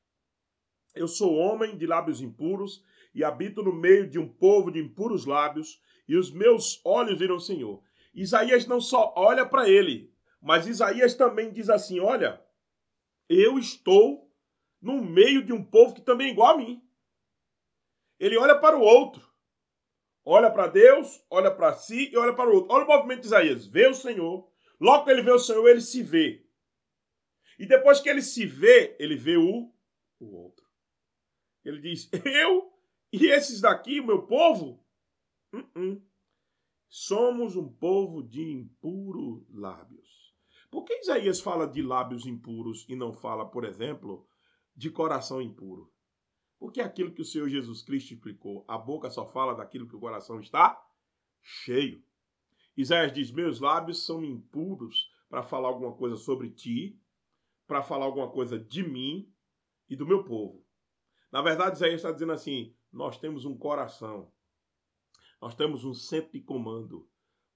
[0.95, 5.25] Eu sou homem de lábios impuros e habito no meio de um povo de impuros
[5.25, 7.81] lábios, e os meus olhos viram o Senhor.
[8.13, 12.41] Isaías não só olha para ele, mas Isaías também diz assim: Olha,
[13.27, 14.31] eu estou
[14.81, 16.81] no meio de um povo que também é igual a mim.
[18.19, 19.27] Ele olha para o outro.
[20.23, 22.73] Olha para Deus, olha para si e olha para o outro.
[22.73, 23.65] Olha o movimento de Isaías.
[23.65, 24.49] Vê o Senhor.
[24.79, 26.46] Logo que ele vê o Senhor, ele se vê.
[27.57, 29.71] E depois que ele se vê, ele vê o,
[30.19, 30.65] o outro.
[31.63, 32.71] Ele diz: Eu
[33.11, 34.83] e esses daqui, meu povo,
[35.53, 36.01] uh -uh.
[36.87, 40.35] somos um povo de impuros lábios.
[40.69, 44.27] Por que Isaías fala de lábios impuros e não fala, por exemplo,
[44.75, 45.91] de coração impuro?
[46.59, 49.99] Porque aquilo que o Senhor Jesus Cristo explicou, a boca só fala daquilo que o
[49.99, 50.83] coração está
[51.41, 52.03] cheio.
[52.75, 56.99] Isaías diz: Meus lábios são impuros para falar alguma coisa sobre ti,
[57.67, 59.31] para falar alguma coisa de mim
[59.89, 60.65] e do meu povo.
[61.31, 64.31] Na verdade, Isaías está dizendo assim: nós temos um coração,
[65.41, 67.07] nós temos um centro de comando,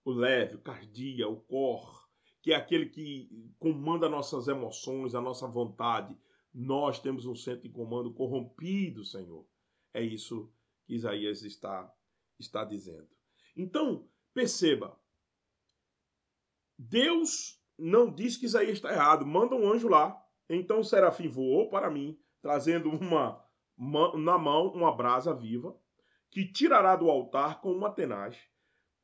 [0.04, 2.08] o leve, o cardia, o cor,
[2.41, 6.17] que é aquele que comanda nossas emoções, a nossa vontade.
[6.54, 9.47] Nós temos um centro de comando corrompido, Senhor.
[9.93, 10.54] É isso
[10.86, 11.89] que Isaías está,
[12.38, 13.08] está dizendo.
[13.56, 15.00] Então, perceba,
[16.78, 20.17] Deus não diz que Isaías está errado, manda um anjo lá.
[20.49, 23.43] Então o serafim voou para mim, trazendo uma
[24.15, 25.75] na mão uma brasa viva,
[26.29, 28.38] que tirará do altar com uma tenaz.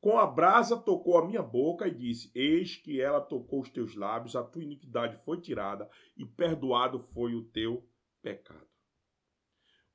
[0.00, 3.96] Com a brasa tocou a minha boca e disse: Eis que ela tocou os teus
[3.96, 7.84] lábios, a tua iniquidade foi tirada e perdoado foi o teu
[8.22, 8.66] pecado.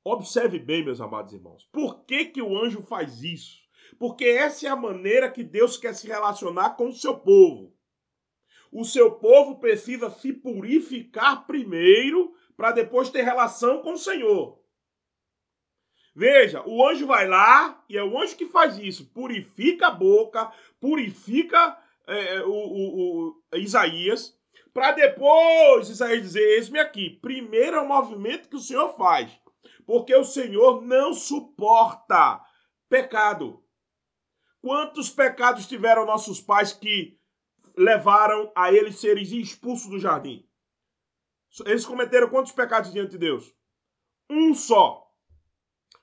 [0.04, 3.64] Observe bem, meus amados irmãos, por que, que o anjo faz isso?
[3.98, 7.73] Porque essa é a maneira que Deus quer se relacionar com o seu povo.
[8.74, 14.58] O seu povo precisa se purificar primeiro para depois ter relação com o Senhor.
[16.12, 20.52] Veja, o anjo vai lá e é o anjo que faz isso, purifica a boca,
[20.80, 24.36] purifica é, o, o, o, Isaías,
[24.72, 27.10] para depois Isaías dizer: Eis-me aqui.
[27.22, 29.30] Primeiro é o movimento que o Senhor faz,
[29.86, 32.40] porque o Senhor não suporta
[32.88, 33.62] pecado.
[34.60, 37.16] Quantos pecados tiveram nossos pais que
[37.76, 40.46] levaram a eles serem expulsos do jardim?
[41.64, 43.54] Eles cometeram quantos pecados diante de Deus?
[44.28, 45.04] Um só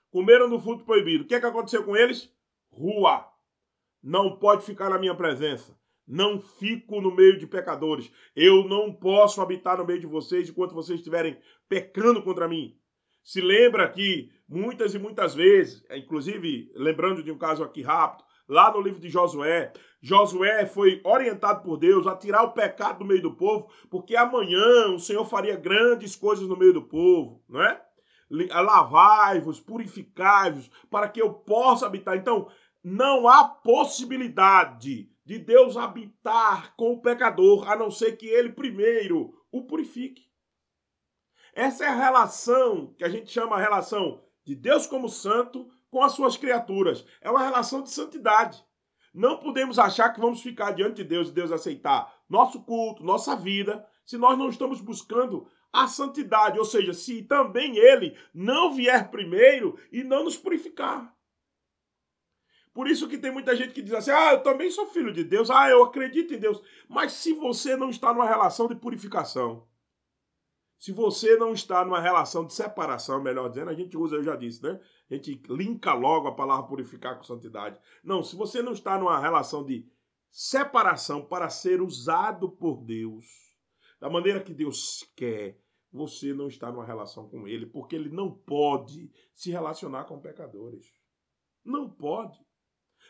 [0.10, 1.24] comeram do fruto proibido.
[1.24, 2.32] O que, é que aconteceu com eles?
[2.70, 3.26] Rua.
[4.04, 5.78] Não pode ficar na minha presença.
[6.08, 8.12] Não fico no meio de pecadores.
[8.36, 12.78] Eu não posso habitar no meio de vocês enquanto vocês estiverem pecando contra mim.
[13.24, 18.72] Se lembra que muitas e muitas vezes, inclusive lembrando de um caso aqui rápido, lá
[18.72, 23.22] no livro de Josué, Josué foi orientado por Deus a tirar o pecado do meio
[23.22, 27.82] do povo, porque amanhã o Senhor faria grandes coisas no meio do povo, não é?
[28.30, 32.16] lavai-vos, purificai-vos, para que eu possa habitar.
[32.16, 32.50] Então,
[32.84, 39.34] não há possibilidade de Deus habitar com o pecador, a não ser que ele primeiro
[39.52, 40.32] o purifique.
[41.54, 46.02] Essa é a relação que a gente chama a relação de Deus como santo com
[46.02, 47.06] as suas criaturas.
[47.22, 48.64] É uma relação de santidade.
[49.14, 53.36] Não podemos achar que vamos ficar diante de Deus e Deus aceitar nosso culto, nossa
[53.36, 59.12] vida, se nós não estamos buscando a santidade, ou seja, se também ele não vier
[59.12, 61.14] primeiro e não nos purificar.
[62.74, 65.26] Por isso que tem muita gente que diz assim: "Ah, eu também sou filho de
[65.26, 66.62] Deus, ah, eu acredito em Deus".
[66.88, 69.68] Mas se você não está numa relação de purificação,
[70.82, 74.36] se você não está numa relação de separação, melhor dizendo, a gente usa, eu já
[74.36, 74.82] disse, né?
[75.12, 77.78] A gente linka logo a palavra purificar com santidade.
[78.04, 79.88] Não, se você não está numa relação de
[80.32, 83.28] separação para ser usado por Deus,
[84.00, 85.62] da maneira que Deus quer,
[85.94, 90.92] você não está numa relação com Ele, porque Ele não pode se relacionar com pecadores.
[91.64, 92.40] Não pode.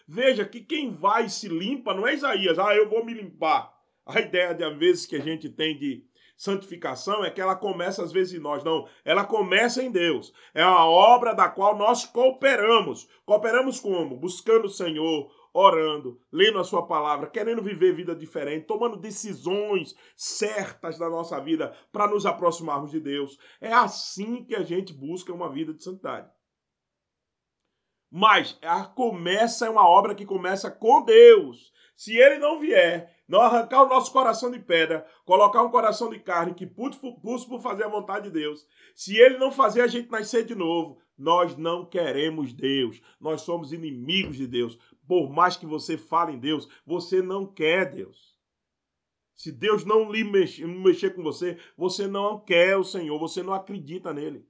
[0.06, 3.74] Veja que quem vai se limpa não é Isaías, ah, eu vou me limpar.
[4.06, 6.06] A ideia de, às vezes, que a gente tem de
[6.42, 8.64] santificação é que ela começa às vezes em nós.
[8.64, 10.34] Não, ela começa em Deus.
[10.56, 13.08] É uma obra da qual nós cooperamos.
[13.24, 14.18] Cooperamos como?
[14.18, 20.98] Buscando o Senhor, orando, lendo a sua palavra, querendo viver vida diferente, tomando decisões certas
[20.98, 23.38] da nossa vida para nos aproximarmos de Deus.
[23.60, 26.28] É assim que a gente busca uma vida de santidade.
[28.10, 31.72] Mas a começa é uma obra que começa com Deus.
[32.02, 36.18] Se ele não vier, não arrancar o nosso coração de pedra, colocar um coração de
[36.18, 40.10] carne que pulse por fazer a vontade de Deus, se ele não fazer a gente
[40.10, 43.00] nascer de novo, nós não queremos Deus.
[43.20, 44.80] Nós somos inimigos de Deus.
[45.08, 48.36] Por mais que você fale em Deus, você não quer Deus.
[49.36, 53.54] Se Deus não lhe mexer, mexer com você, você não quer o Senhor, você não
[53.54, 54.44] acredita nele.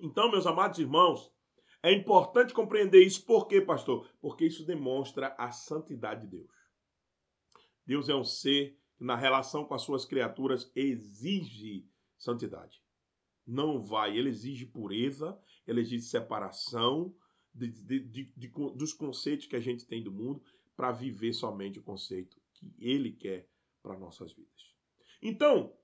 [0.00, 1.32] Então, meus amados irmãos,
[1.84, 3.22] é importante compreender isso.
[3.26, 4.08] Por quê, pastor?
[4.18, 6.50] Porque isso demonstra a santidade de Deus.
[7.84, 12.82] Deus é um ser que, na relação com as suas criaturas, exige santidade.
[13.46, 14.16] Não vai.
[14.16, 17.14] Ele exige pureza, ele exige separação
[17.52, 18.00] de, de,
[18.34, 20.42] de, dos conceitos que a gente tem do mundo
[20.74, 23.46] para viver somente o conceito que ele quer
[23.82, 24.72] para nossas vidas.
[25.20, 25.76] Então,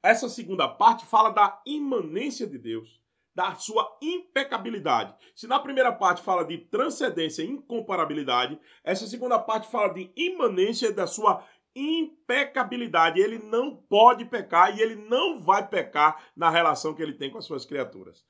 [0.00, 3.01] essa segunda parte fala da imanência de Deus
[3.34, 5.14] da sua impecabilidade.
[5.34, 10.92] Se na primeira parte fala de transcendência e incomparabilidade, essa segunda parte fala de imanência
[10.92, 13.20] da sua impecabilidade.
[13.20, 17.38] Ele não pode pecar e ele não vai pecar na relação que ele tem com
[17.38, 18.24] as suas criaturas.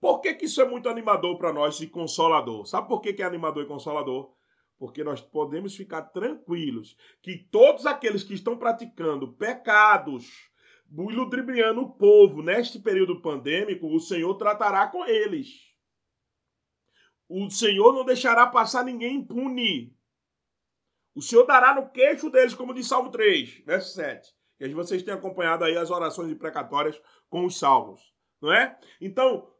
[0.00, 2.66] Por que, que isso é muito animador para nós e consolador?
[2.66, 4.32] Sabe por que, que é animador e consolador?
[4.78, 10.48] Porque nós podemos ficar tranquilos que todos aqueles que estão praticando pecados,
[10.90, 15.68] ludibriando o povo neste período pandêmico, o Senhor tratará com eles.
[17.28, 19.94] O Senhor não deixará passar ninguém impune.
[21.14, 24.32] O Senhor dará no queixo deles, como diz Salmo 3, verso 7.
[24.56, 28.00] Que vocês têm acompanhado aí as orações imprecatórias com os salmos,
[28.40, 28.78] não é?
[29.00, 29.52] Então,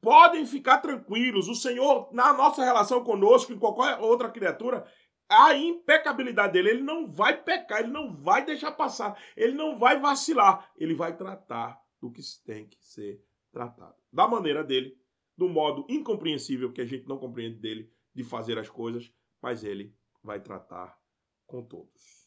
[0.00, 1.48] podem ficar tranquilos.
[1.48, 4.86] O Senhor, na nossa relação conosco, em qualquer outra criatura,
[5.34, 6.70] a impecabilidade dele.
[6.70, 10.70] Ele não vai pecar, ele não vai deixar passar, ele não vai vacilar.
[10.76, 13.22] Ele vai tratar do que tem que ser
[13.52, 13.94] tratado.
[14.12, 14.96] Da maneira dele,
[15.36, 19.12] do modo incompreensível que a gente não compreende dele de fazer as coisas,
[19.42, 20.98] mas ele vai tratar
[21.46, 22.24] com todos.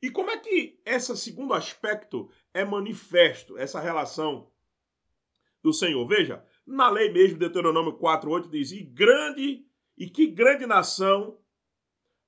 [0.00, 4.50] E como é que esse segundo aspecto é manifesto, essa relação
[5.62, 6.06] do Senhor?
[6.06, 11.38] Veja, na lei mesmo, Deuteronômio 4:8 diz: "E grande e que grande nação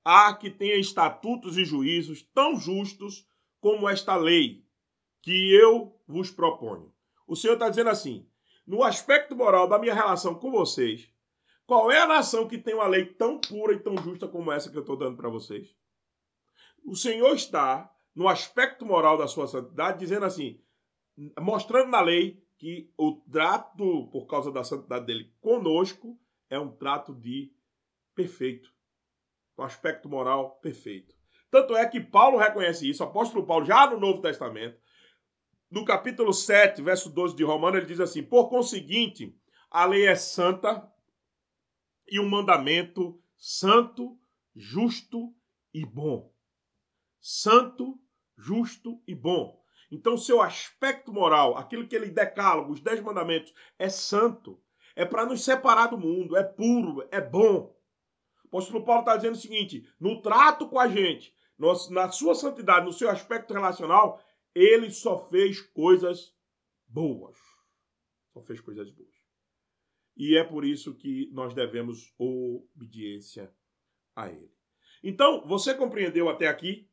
[0.07, 3.27] há que tenha estatutos e juízos tão justos
[3.59, 4.63] como esta lei
[5.21, 6.93] que eu vos proponho.
[7.27, 8.25] O Senhor está dizendo assim:
[8.65, 11.09] no aspecto moral da minha relação com vocês,
[11.65, 14.71] qual é a nação que tem uma lei tão pura e tão justa como essa
[14.71, 15.75] que eu estou dando para vocês?
[16.85, 20.61] O Senhor está, no aspecto moral da sua santidade, dizendo assim,
[21.37, 26.17] mostrando na lei que o trato, por causa da santidade dele conosco,
[26.49, 27.51] é um trato de
[28.15, 28.76] perfeito
[29.57, 31.15] um aspecto moral perfeito.
[31.49, 34.77] Tanto é que Paulo reconhece isso, o apóstolo Paulo, já no Novo Testamento,
[35.69, 39.35] no capítulo 7, verso 12 de Romano, ele diz assim: Por conseguinte,
[39.69, 40.89] a lei é santa
[42.07, 44.17] e o um mandamento santo,
[44.55, 45.33] justo
[45.73, 46.33] e bom.
[47.19, 47.99] Santo,
[48.37, 49.61] justo e bom.
[49.91, 54.61] Então, seu aspecto moral, aquilo que ele decálogo, os dez mandamentos, é santo.
[54.95, 57.76] É para nos separar do mundo, é puro, é bom.
[58.51, 61.33] O apóstolo Paulo está dizendo o seguinte: no trato com a gente,
[61.89, 64.21] na sua santidade, no seu aspecto relacional,
[64.55, 66.33] ele só fez coisas
[66.87, 67.37] boas.
[68.33, 69.15] Só fez coisas boas.
[70.15, 73.53] E é por isso que nós devemos obediência
[74.15, 74.51] a ele.
[75.03, 76.89] Então, você compreendeu até aqui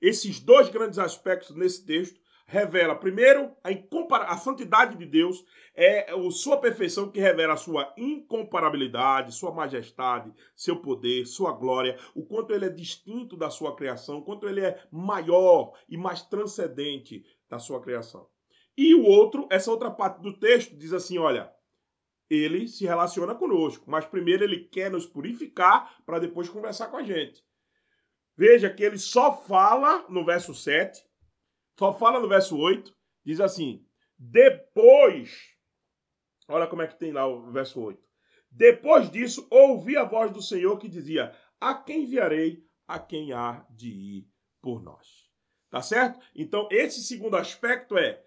[0.00, 6.30] esses dois grandes aspectos nesse texto revela, primeiro, a, a santidade de Deus, é a
[6.30, 12.52] sua perfeição que revela a sua incomparabilidade, sua majestade, seu poder, sua glória, o quanto
[12.52, 17.58] ele é distinto da sua criação, o quanto ele é maior e mais transcendente da
[17.58, 18.28] sua criação.
[18.76, 21.50] E o outro, essa outra parte do texto diz assim, olha,
[22.28, 27.02] ele se relaciona conosco, mas primeiro ele quer nos purificar para depois conversar com a
[27.02, 27.44] gente.
[28.36, 31.04] Veja que ele só fala no verso 7
[31.78, 32.94] só fala no verso 8,
[33.24, 33.84] diz assim:
[34.18, 35.30] depois,
[36.48, 38.02] olha como é que tem lá o verso 8.
[38.50, 42.64] Depois disso, ouvi a voz do Senhor que dizia: A quem enviarei?
[42.86, 44.28] A quem há de ir
[44.62, 45.24] por nós.
[45.70, 46.20] Tá certo?
[46.34, 48.22] Então, esse segundo aspecto é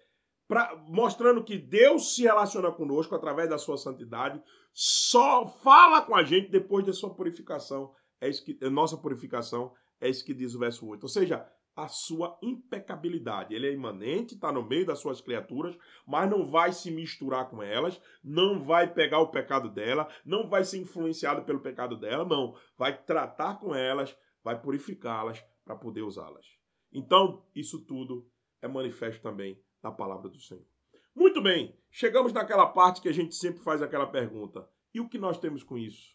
[0.46, 4.42] pra, mostrando que Deus se relaciona conosco através da sua santidade,
[4.72, 7.94] só fala com a gente depois da sua purificação.
[8.20, 11.02] É isso que, nossa purificação é isso que diz o verso 8.
[11.02, 13.54] Ou seja, a sua impecabilidade.
[13.54, 17.62] Ele é imanente, está no meio das suas criaturas, mas não vai se misturar com
[17.62, 22.56] elas, não vai pegar o pecado dela, não vai ser influenciado pelo pecado dela, não.
[22.76, 26.46] Vai tratar com elas, vai purificá-las para poder usá-las.
[26.92, 28.28] Então, isso tudo
[28.60, 30.66] é manifesto também na palavra do Senhor.
[31.14, 35.16] Muito bem, chegamos naquela parte que a gente sempre faz aquela pergunta: e o que
[35.16, 36.12] nós temos com isso?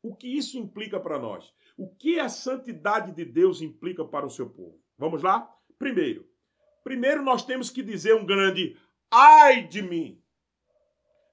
[0.00, 1.52] O que isso implica para nós?
[1.76, 4.83] O que a santidade de Deus implica para o seu povo?
[4.98, 5.50] Vamos lá?
[5.78, 6.26] Primeiro,
[6.82, 8.76] primeiro nós temos que dizer um grande
[9.10, 10.22] ai de mim.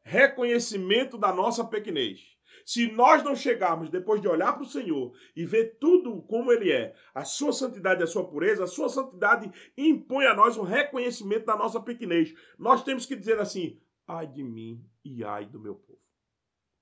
[0.04, 2.20] Reconhecimento da nossa pequenez.
[2.66, 6.72] Se nós não chegarmos depois de olhar para o Senhor e ver tudo como Ele
[6.72, 11.46] é, a sua santidade a sua pureza, a sua santidade impõe a nós um reconhecimento
[11.46, 12.34] da nossa pequenez.
[12.58, 16.02] Nós temos que dizer assim: ai de mim e ai do meu povo.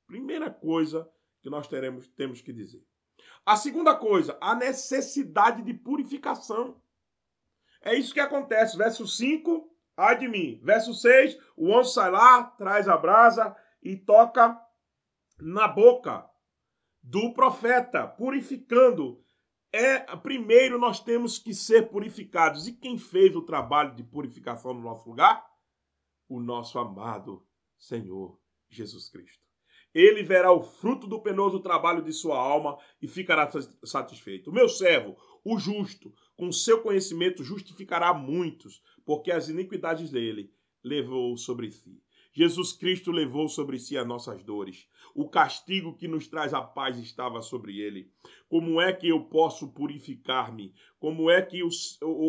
[0.08, 1.10] Primeira coisa
[1.42, 2.84] que nós teremos, temos que dizer.
[3.50, 6.80] A segunda coisa, a necessidade de purificação.
[7.82, 8.78] É isso que acontece.
[8.78, 10.62] Verso 5, ai de mim.
[10.64, 14.56] Verso 6, o anjo sai lá, traz a brasa e toca
[15.40, 16.30] na boca
[17.02, 19.20] do profeta, purificando.
[19.74, 22.68] É, primeiro nós temos que ser purificados.
[22.68, 25.44] E quem fez o trabalho de purificação no nosso lugar?
[26.28, 27.44] O nosso amado
[27.80, 28.40] Senhor
[28.70, 29.49] Jesus Cristo.
[29.94, 33.50] Ele verá o fruto do penoso trabalho de sua alma e ficará
[33.84, 34.52] satisfeito.
[34.52, 40.52] Meu servo, o justo, com seu conhecimento justificará muitos, porque as iniquidades dele
[40.84, 42.02] levou sobre si.
[42.32, 44.88] Jesus Cristo levou sobre si as nossas dores.
[45.16, 48.12] O castigo que nos traz a paz estava sobre ele.
[48.48, 50.74] Como é que eu posso purificar-me?
[51.00, 51.70] Como é que o,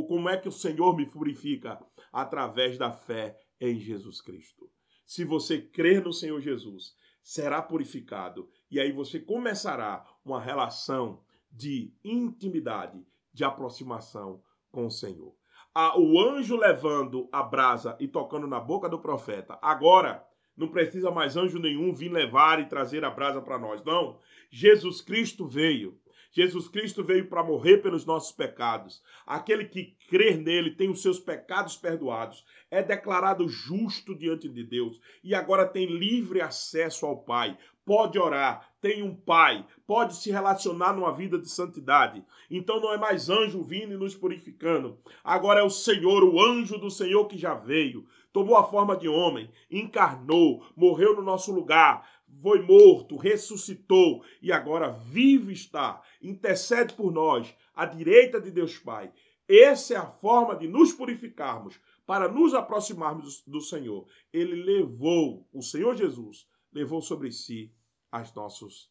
[0.07, 1.79] como é que o Senhor me purifica?
[2.13, 4.71] Através da fé em Jesus Cristo.
[5.07, 6.95] Se você crer no Senhor Jesus,
[7.31, 15.35] será purificado e aí você começará uma relação de intimidade, de aproximação com o Senhor
[15.75, 19.59] a, o anjo levando a brasa e tocando na boca do profeta.
[19.63, 20.25] Agora,
[20.57, 23.83] não precisa mais anjo nenhum vir levar e trazer a brasa para nós.
[23.85, 24.19] Não.
[24.51, 25.99] Jesus Cristo veio.
[26.33, 29.03] Jesus Cristo veio para morrer pelos nossos pecados.
[29.27, 35.01] Aquele que crer nele tem os seus pecados perdoados, é declarado justo diante de Deus
[35.25, 37.59] e agora tem livre acesso ao Pai
[37.91, 42.25] pode orar, tem um pai, pode se relacionar numa vida de santidade.
[42.49, 44.97] Então não é mais anjo vindo e nos purificando.
[45.25, 49.09] Agora é o Senhor, o anjo do Senhor que já veio, tomou a forma de
[49.09, 52.09] homem, encarnou, morreu no nosso lugar,
[52.41, 59.13] foi morto, ressuscitou e agora vivo está, intercede por nós, à direita de Deus Pai.
[59.49, 64.07] Essa é a forma de nos purificarmos, para nos aproximarmos do Senhor.
[64.33, 67.73] Ele levou, o Senhor Jesus, levou sobre si
[68.11, 68.91] aos nossos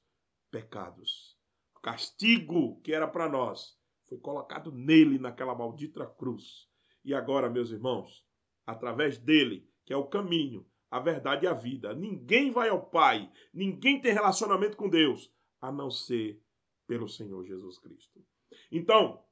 [0.50, 1.38] pecados.
[1.76, 3.78] O castigo que era para nós
[4.08, 6.68] foi colocado nele naquela maldita cruz.
[7.04, 8.26] E agora, meus irmãos,
[8.66, 13.32] através dele, que é o caminho, a verdade e a vida, ninguém vai ao Pai,
[13.54, 15.32] ninguém tem relacionamento com Deus,
[15.62, 16.42] a não ser
[16.88, 18.24] pelo Senhor Jesus Cristo.
[18.72, 19.24] Então,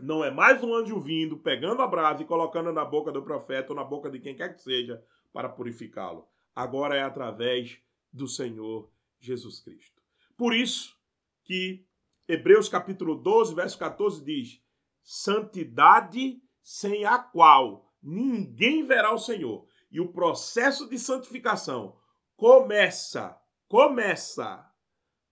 [0.00, 3.72] não é mais um anjo vindo, pegando a brasa e colocando na boca do profeta
[3.72, 6.26] ou na boca de quem quer que seja para purificá-lo.
[6.54, 7.80] Agora é através
[8.12, 8.90] do Senhor
[9.20, 10.02] Jesus Cristo.
[10.36, 10.96] Por isso
[11.44, 11.84] que
[12.26, 14.62] Hebreus capítulo 12, verso 14 diz:
[15.02, 19.67] santidade sem a qual ninguém verá o Senhor.
[19.90, 21.98] E o processo de santificação
[22.36, 24.70] começa, começa,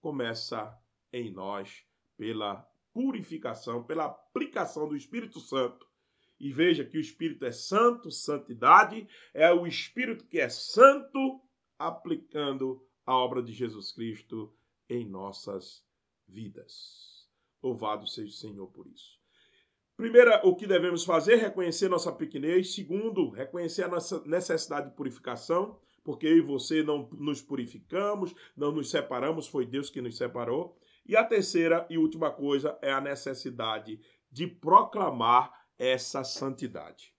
[0.01, 0.77] começa
[1.13, 1.85] em nós
[2.17, 5.87] pela purificação, pela aplicação do Espírito Santo.
[6.39, 11.41] E veja que o Espírito é santo, santidade, é o Espírito que é santo
[11.77, 14.53] aplicando a obra de Jesus Cristo
[14.89, 15.85] em nossas
[16.27, 17.27] vidas.
[17.61, 19.16] Louvado seja o Senhor por isso.
[19.97, 21.37] Primeiro, o que devemos fazer?
[21.37, 22.75] Reconhecer nossa pequenez.
[22.75, 28.71] Segundo, reconhecer a nossa necessidade de purificação, porque eu e você não nos purificamos, não
[28.71, 30.77] nos separamos, foi Deus que nos separou.
[31.03, 33.99] E a terceira e última coisa é a necessidade
[34.31, 37.11] de proclamar essa santidade.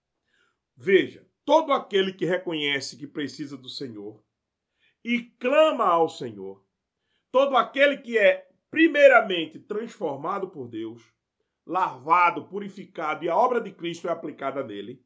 [0.77, 4.23] Veja, todo aquele que reconhece que precisa do Senhor,
[5.05, 6.65] e clama ao Senhor.
[7.33, 11.03] Todo aquele que é, primeiramente, transformado por Deus,
[11.69, 15.03] lavado, purificado e a obra de Cristo é aplicada nele.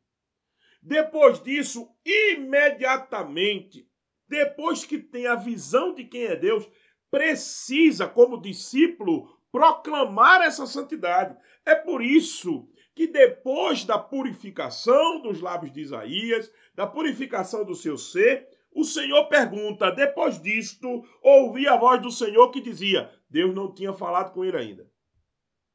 [0.81, 3.89] Depois disso, imediatamente,
[4.29, 6.69] depois que tem a visão de quem é Deus,
[7.11, 11.37] precisa, como discípulo, proclamar essa santidade.
[11.67, 17.99] É por isso que depois da purificação dos lábios de Isaías, da purificação do seu
[17.99, 23.73] ser, o Senhor pergunta: depois disto, ouvi a voz do Senhor que dizia: Deus não
[23.75, 24.91] tinha falado com ele ainda.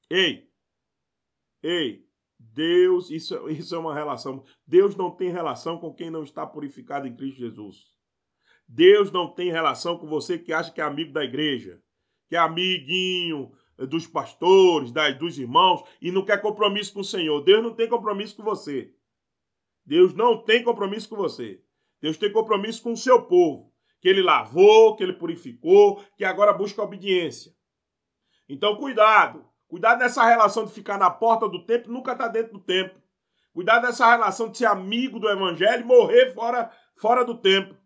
[0.10, 0.47] Ei,
[1.68, 2.08] ei,
[2.40, 4.44] Deus, isso, isso é uma relação.
[4.66, 7.86] Deus não tem relação com quem não está purificado em Cristo Jesus.
[8.68, 11.82] Deus não tem relação com você que acha que é amigo da igreja,
[12.28, 13.52] que é amiguinho
[13.90, 17.42] dos pastores, das, dos irmãos e não quer compromisso com o Senhor.
[17.44, 18.94] Deus não tem compromisso com você.
[19.86, 21.62] Deus não tem compromisso com você.
[22.02, 23.74] Deus tem compromisso com o seu povo.
[24.00, 27.52] que ele lavou, que ele purificou, que agora busca obediência.
[28.48, 29.44] Então, cuidado.
[29.68, 33.02] Cuidado nessa relação de ficar na porta do templo, nunca está dentro do templo.
[33.54, 37.78] Cuidado nessa relação de ser amigo do evangelho e morrer fora, fora do templo.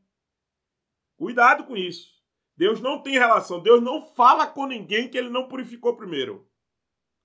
[1.18, 2.10] Cuidado com isso.
[2.58, 3.60] Deus não tem relação.
[3.60, 6.48] Deus não fala com ninguém que ele não purificou primeiro.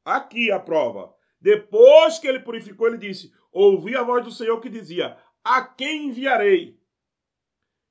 [0.05, 1.15] Aqui a prova.
[1.41, 6.09] Depois que ele purificou, ele disse: Ouvi a voz do Senhor que dizia: A quem
[6.09, 6.81] enviarei?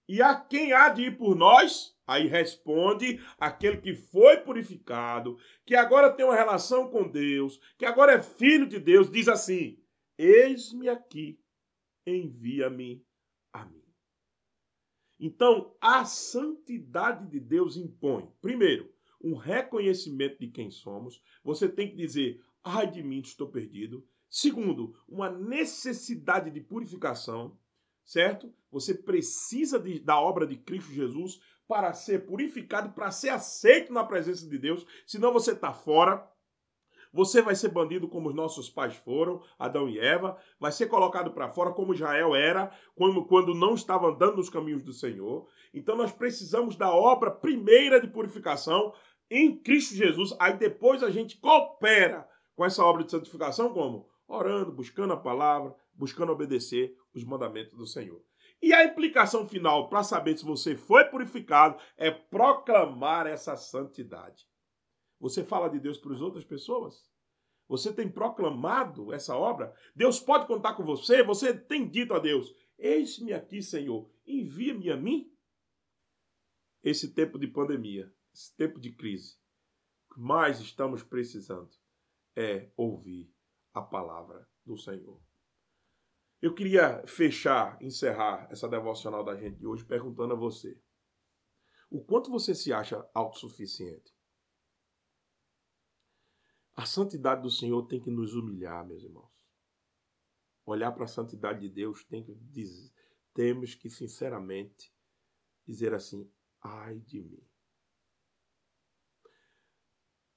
[0.07, 1.94] E a quem há de ir por nós?
[2.07, 8.13] Aí responde aquele que foi purificado, que agora tem uma relação com Deus, que agora
[8.13, 9.79] é filho de Deus, diz assim:
[10.17, 11.39] Eis-me aqui,
[12.05, 13.03] envia-me
[13.51, 13.83] a mim.
[15.19, 21.21] Então, a santidade de Deus impõe, primeiro, um reconhecimento de quem somos.
[21.43, 24.07] Você tem que dizer: ai de mim, estou perdido.
[24.29, 27.57] Segundo, uma necessidade de purificação,
[28.03, 28.53] certo?
[28.69, 34.03] Você precisa de, da obra de Cristo Jesus para ser purificado, para ser aceito na
[34.03, 36.27] presença de Deus, senão você está fora.
[37.11, 41.31] Você vai ser bandido como os nossos pais foram, Adão e Eva, vai ser colocado
[41.31, 45.47] para fora como Israel era quando, quando não estava andando nos caminhos do Senhor.
[45.73, 48.93] Então nós precisamos da obra primeira de purificação
[49.31, 50.35] em Cristo Jesus.
[50.39, 54.09] Aí depois a gente coopera com essa obra de santificação como?
[54.27, 58.21] Orando, buscando a palavra, buscando obedecer os mandamentos do Senhor.
[58.65, 64.43] E a implicação final para saber se você foi purificado é proclamar essa santidade.
[65.19, 67.07] Você fala de Deus para as outras pessoas?
[67.67, 69.71] Você tem proclamado essa obra?
[69.95, 71.21] Deus pode contar com você?
[71.21, 75.31] Você tem dito a Deus: Eis-me aqui, Senhor, envia-me a mim?
[76.81, 79.37] Esse tempo de pandemia, esse tempo de crise,
[80.09, 81.69] o que mais estamos precisando
[82.35, 83.31] é ouvir
[83.75, 85.24] a palavra do Senhor.
[86.41, 90.79] Eu queria fechar, encerrar essa devocional da gente de hoje perguntando a você:
[91.89, 94.13] o quanto você se acha autossuficiente?
[96.75, 99.31] A santidade do Senhor tem que nos humilhar, meus irmãos.
[100.65, 102.91] Olhar para a santidade de Deus tem que dizer,
[103.33, 104.93] temos que sinceramente
[105.65, 106.29] dizer assim:
[106.61, 107.47] ai de mim.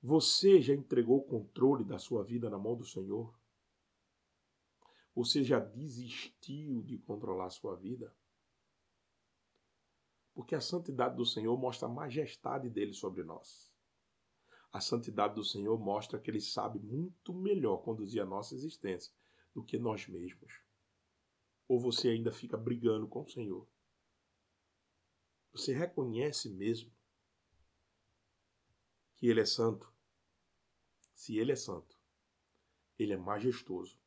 [0.01, 3.38] Você já entregou o controle da sua vida na mão do Senhor?
[5.19, 8.15] Você já desistiu de controlar sua vida?
[10.33, 13.69] Porque a santidade do Senhor mostra a majestade dele sobre nós.
[14.73, 19.13] A santidade do Senhor mostra que ele sabe muito melhor conduzir a nossa existência
[19.53, 20.63] do que nós mesmos.
[21.67, 23.69] Ou você ainda fica brigando com o Senhor?
[25.51, 26.93] Você reconhece mesmo
[29.17, 29.93] que ele é santo?
[31.13, 32.01] Se ele é santo,
[32.97, 33.99] ele é majestoso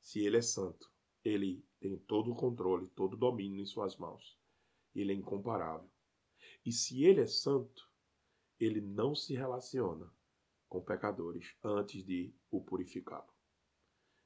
[0.00, 0.90] se ele é santo,
[1.24, 4.38] ele tem todo o controle, todo o domínio em suas mãos.
[4.94, 5.90] Ele é incomparável.
[6.64, 7.88] E se ele é santo,
[8.58, 10.12] ele não se relaciona
[10.68, 13.32] com pecadores antes de o purificá-lo.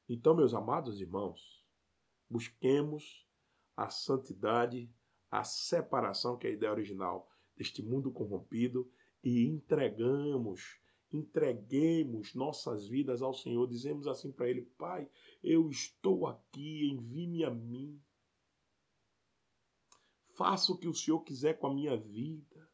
[0.09, 1.65] Então, meus amados irmãos,
[2.29, 3.27] busquemos
[3.77, 4.93] a santidade,
[5.31, 8.91] a separação, que é a ideia original deste mundo corrompido,
[9.23, 10.79] e entregamos
[11.15, 15.09] entreguemos nossas vidas ao Senhor, dizemos assim para Ele: Pai,
[15.43, 18.01] eu estou aqui, envie-me a mim.
[20.37, 22.69] Faça o que o Senhor quiser com a minha vida.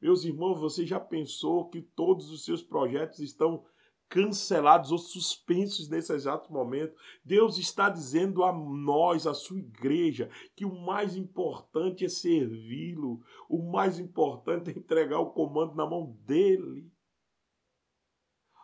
[0.00, 3.64] Meus irmãos, você já pensou que todos os seus projetos estão
[4.08, 6.94] cancelados ou suspensos nesse exato momento.
[7.24, 13.70] Deus está dizendo a nós, a sua igreja, que o mais importante é servi-lo, o
[13.70, 16.90] mais importante é entregar o comando na mão dele.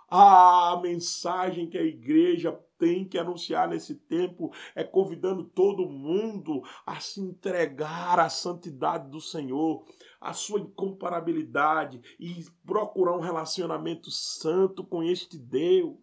[0.09, 7.01] A mensagem que a igreja tem que anunciar nesse tempo é convidando todo mundo a
[7.01, 9.85] se entregar à santidade do Senhor,
[10.21, 15.97] à sua incomparabilidade e procurar um relacionamento santo com este Deus.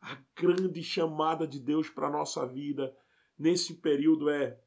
[0.00, 2.96] A grande chamada de Deus para a nossa vida
[3.38, 4.58] nesse período é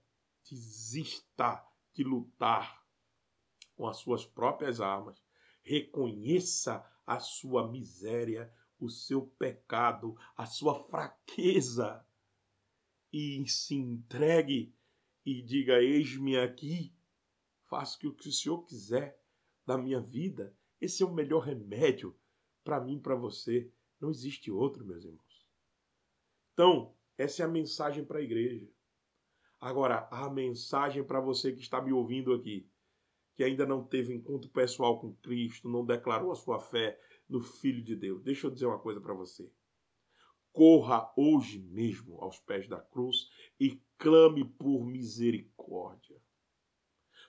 [0.49, 1.63] desista
[1.93, 2.83] de lutar
[3.75, 5.21] com as suas próprias armas.
[5.61, 12.05] Reconheça a sua miséria, o seu pecado, a sua fraqueza
[13.11, 14.73] e se entregue
[15.25, 16.93] e diga: Eis-me aqui,
[17.65, 19.19] faça o que o Senhor quiser
[19.65, 20.55] da minha vida.
[20.79, 22.15] Esse é o melhor remédio
[22.63, 23.71] para mim e para você.
[23.99, 25.47] Não existe outro, meus irmãos.
[26.53, 28.69] Então, essa é a mensagem para a igreja.
[29.59, 32.69] Agora, a mensagem para você que está me ouvindo aqui
[33.39, 36.99] que ainda não teve encontro pessoal com Cristo, não declarou a sua fé
[37.29, 38.23] no Filho de Deus.
[38.23, 39.51] Deixa eu dizer uma coisa para você.
[40.51, 46.19] Corra hoje mesmo aos pés da cruz e clame por misericórdia.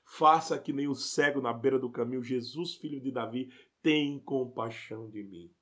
[0.04, 5.08] Faça que nem o cego na beira do caminho, Jesus, filho de Davi, tem compaixão
[5.08, 5.54] de mim.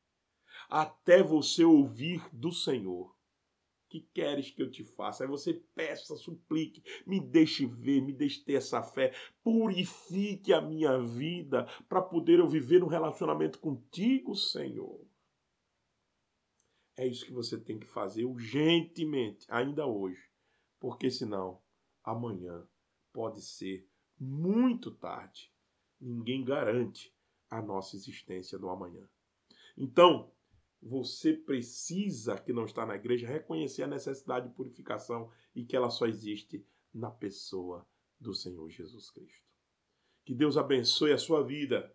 [0.68, 3.18] Até você ouvir do Senhor.
[3.89, 5.24] Que queres que eu te faça?
[5.24, 10.99] Aí você peça, suplique, me deixe ver, me deixe ter essa fé, purifique a minha
[10.99, 15.07] vida para poder eu viver um relacionamento contigo, Senhor.
[16.99, 20.28] É isso que você tem que fazer urgentemente, ainda hoje,
[20.80, 21.62] porque senão
[22.03, 22.68] amanhã
[23.12, 25.53] pode ser muito tarde.
[26.01, 27.14] Ninguém garante
[27.49, 29.09] a nossa existência no amanhã.
[29.76, 30.32] Então,
[30.81, 35.91] você precisa, que não está na igreja, reconhecer a necessidade de purificação e que ela
[35.91, 36.64] só existe
[36.95, 37.87] na pessoa
[38.18, 39.47] do Senhor Jesus Cristo.
[40.24, 41.93] Que Deus abençoe a sua vida.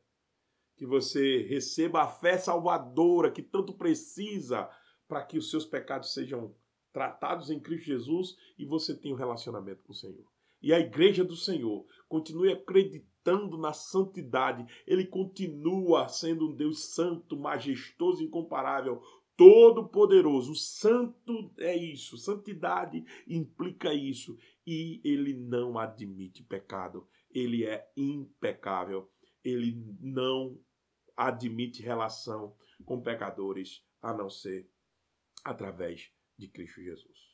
[0.75, 4.69] Que você receba a fé salvadora que tanto precisa
[5.07, 6.55] para que os seus pecados sejam
[6.91, 10.25] tratados em Cristo Jesus e você tenha um relacionamento com o Senhor.
[10.61, 13.12] E a igreja do Senhor continue acreditando
[13.57, 14.65] na santidade.
[14.85, 19.01] Ele continua sendo um Deus santo, majestoso, incomparável,
[19.35, 20.55] todo-poderoso.
[20.55, 24.37] Santo é isso, santidade implica isso.
[24.65, 27.07] E ele não admite pecado.
[27.31, 29.09] Ele é impecável.
[29.43, 30.57] Ele não
[31.15, 32.55] admite relação
[32.85, 34.69] com pecadores, a não ser
[35.43, 37.32] através de Cristo Jesus.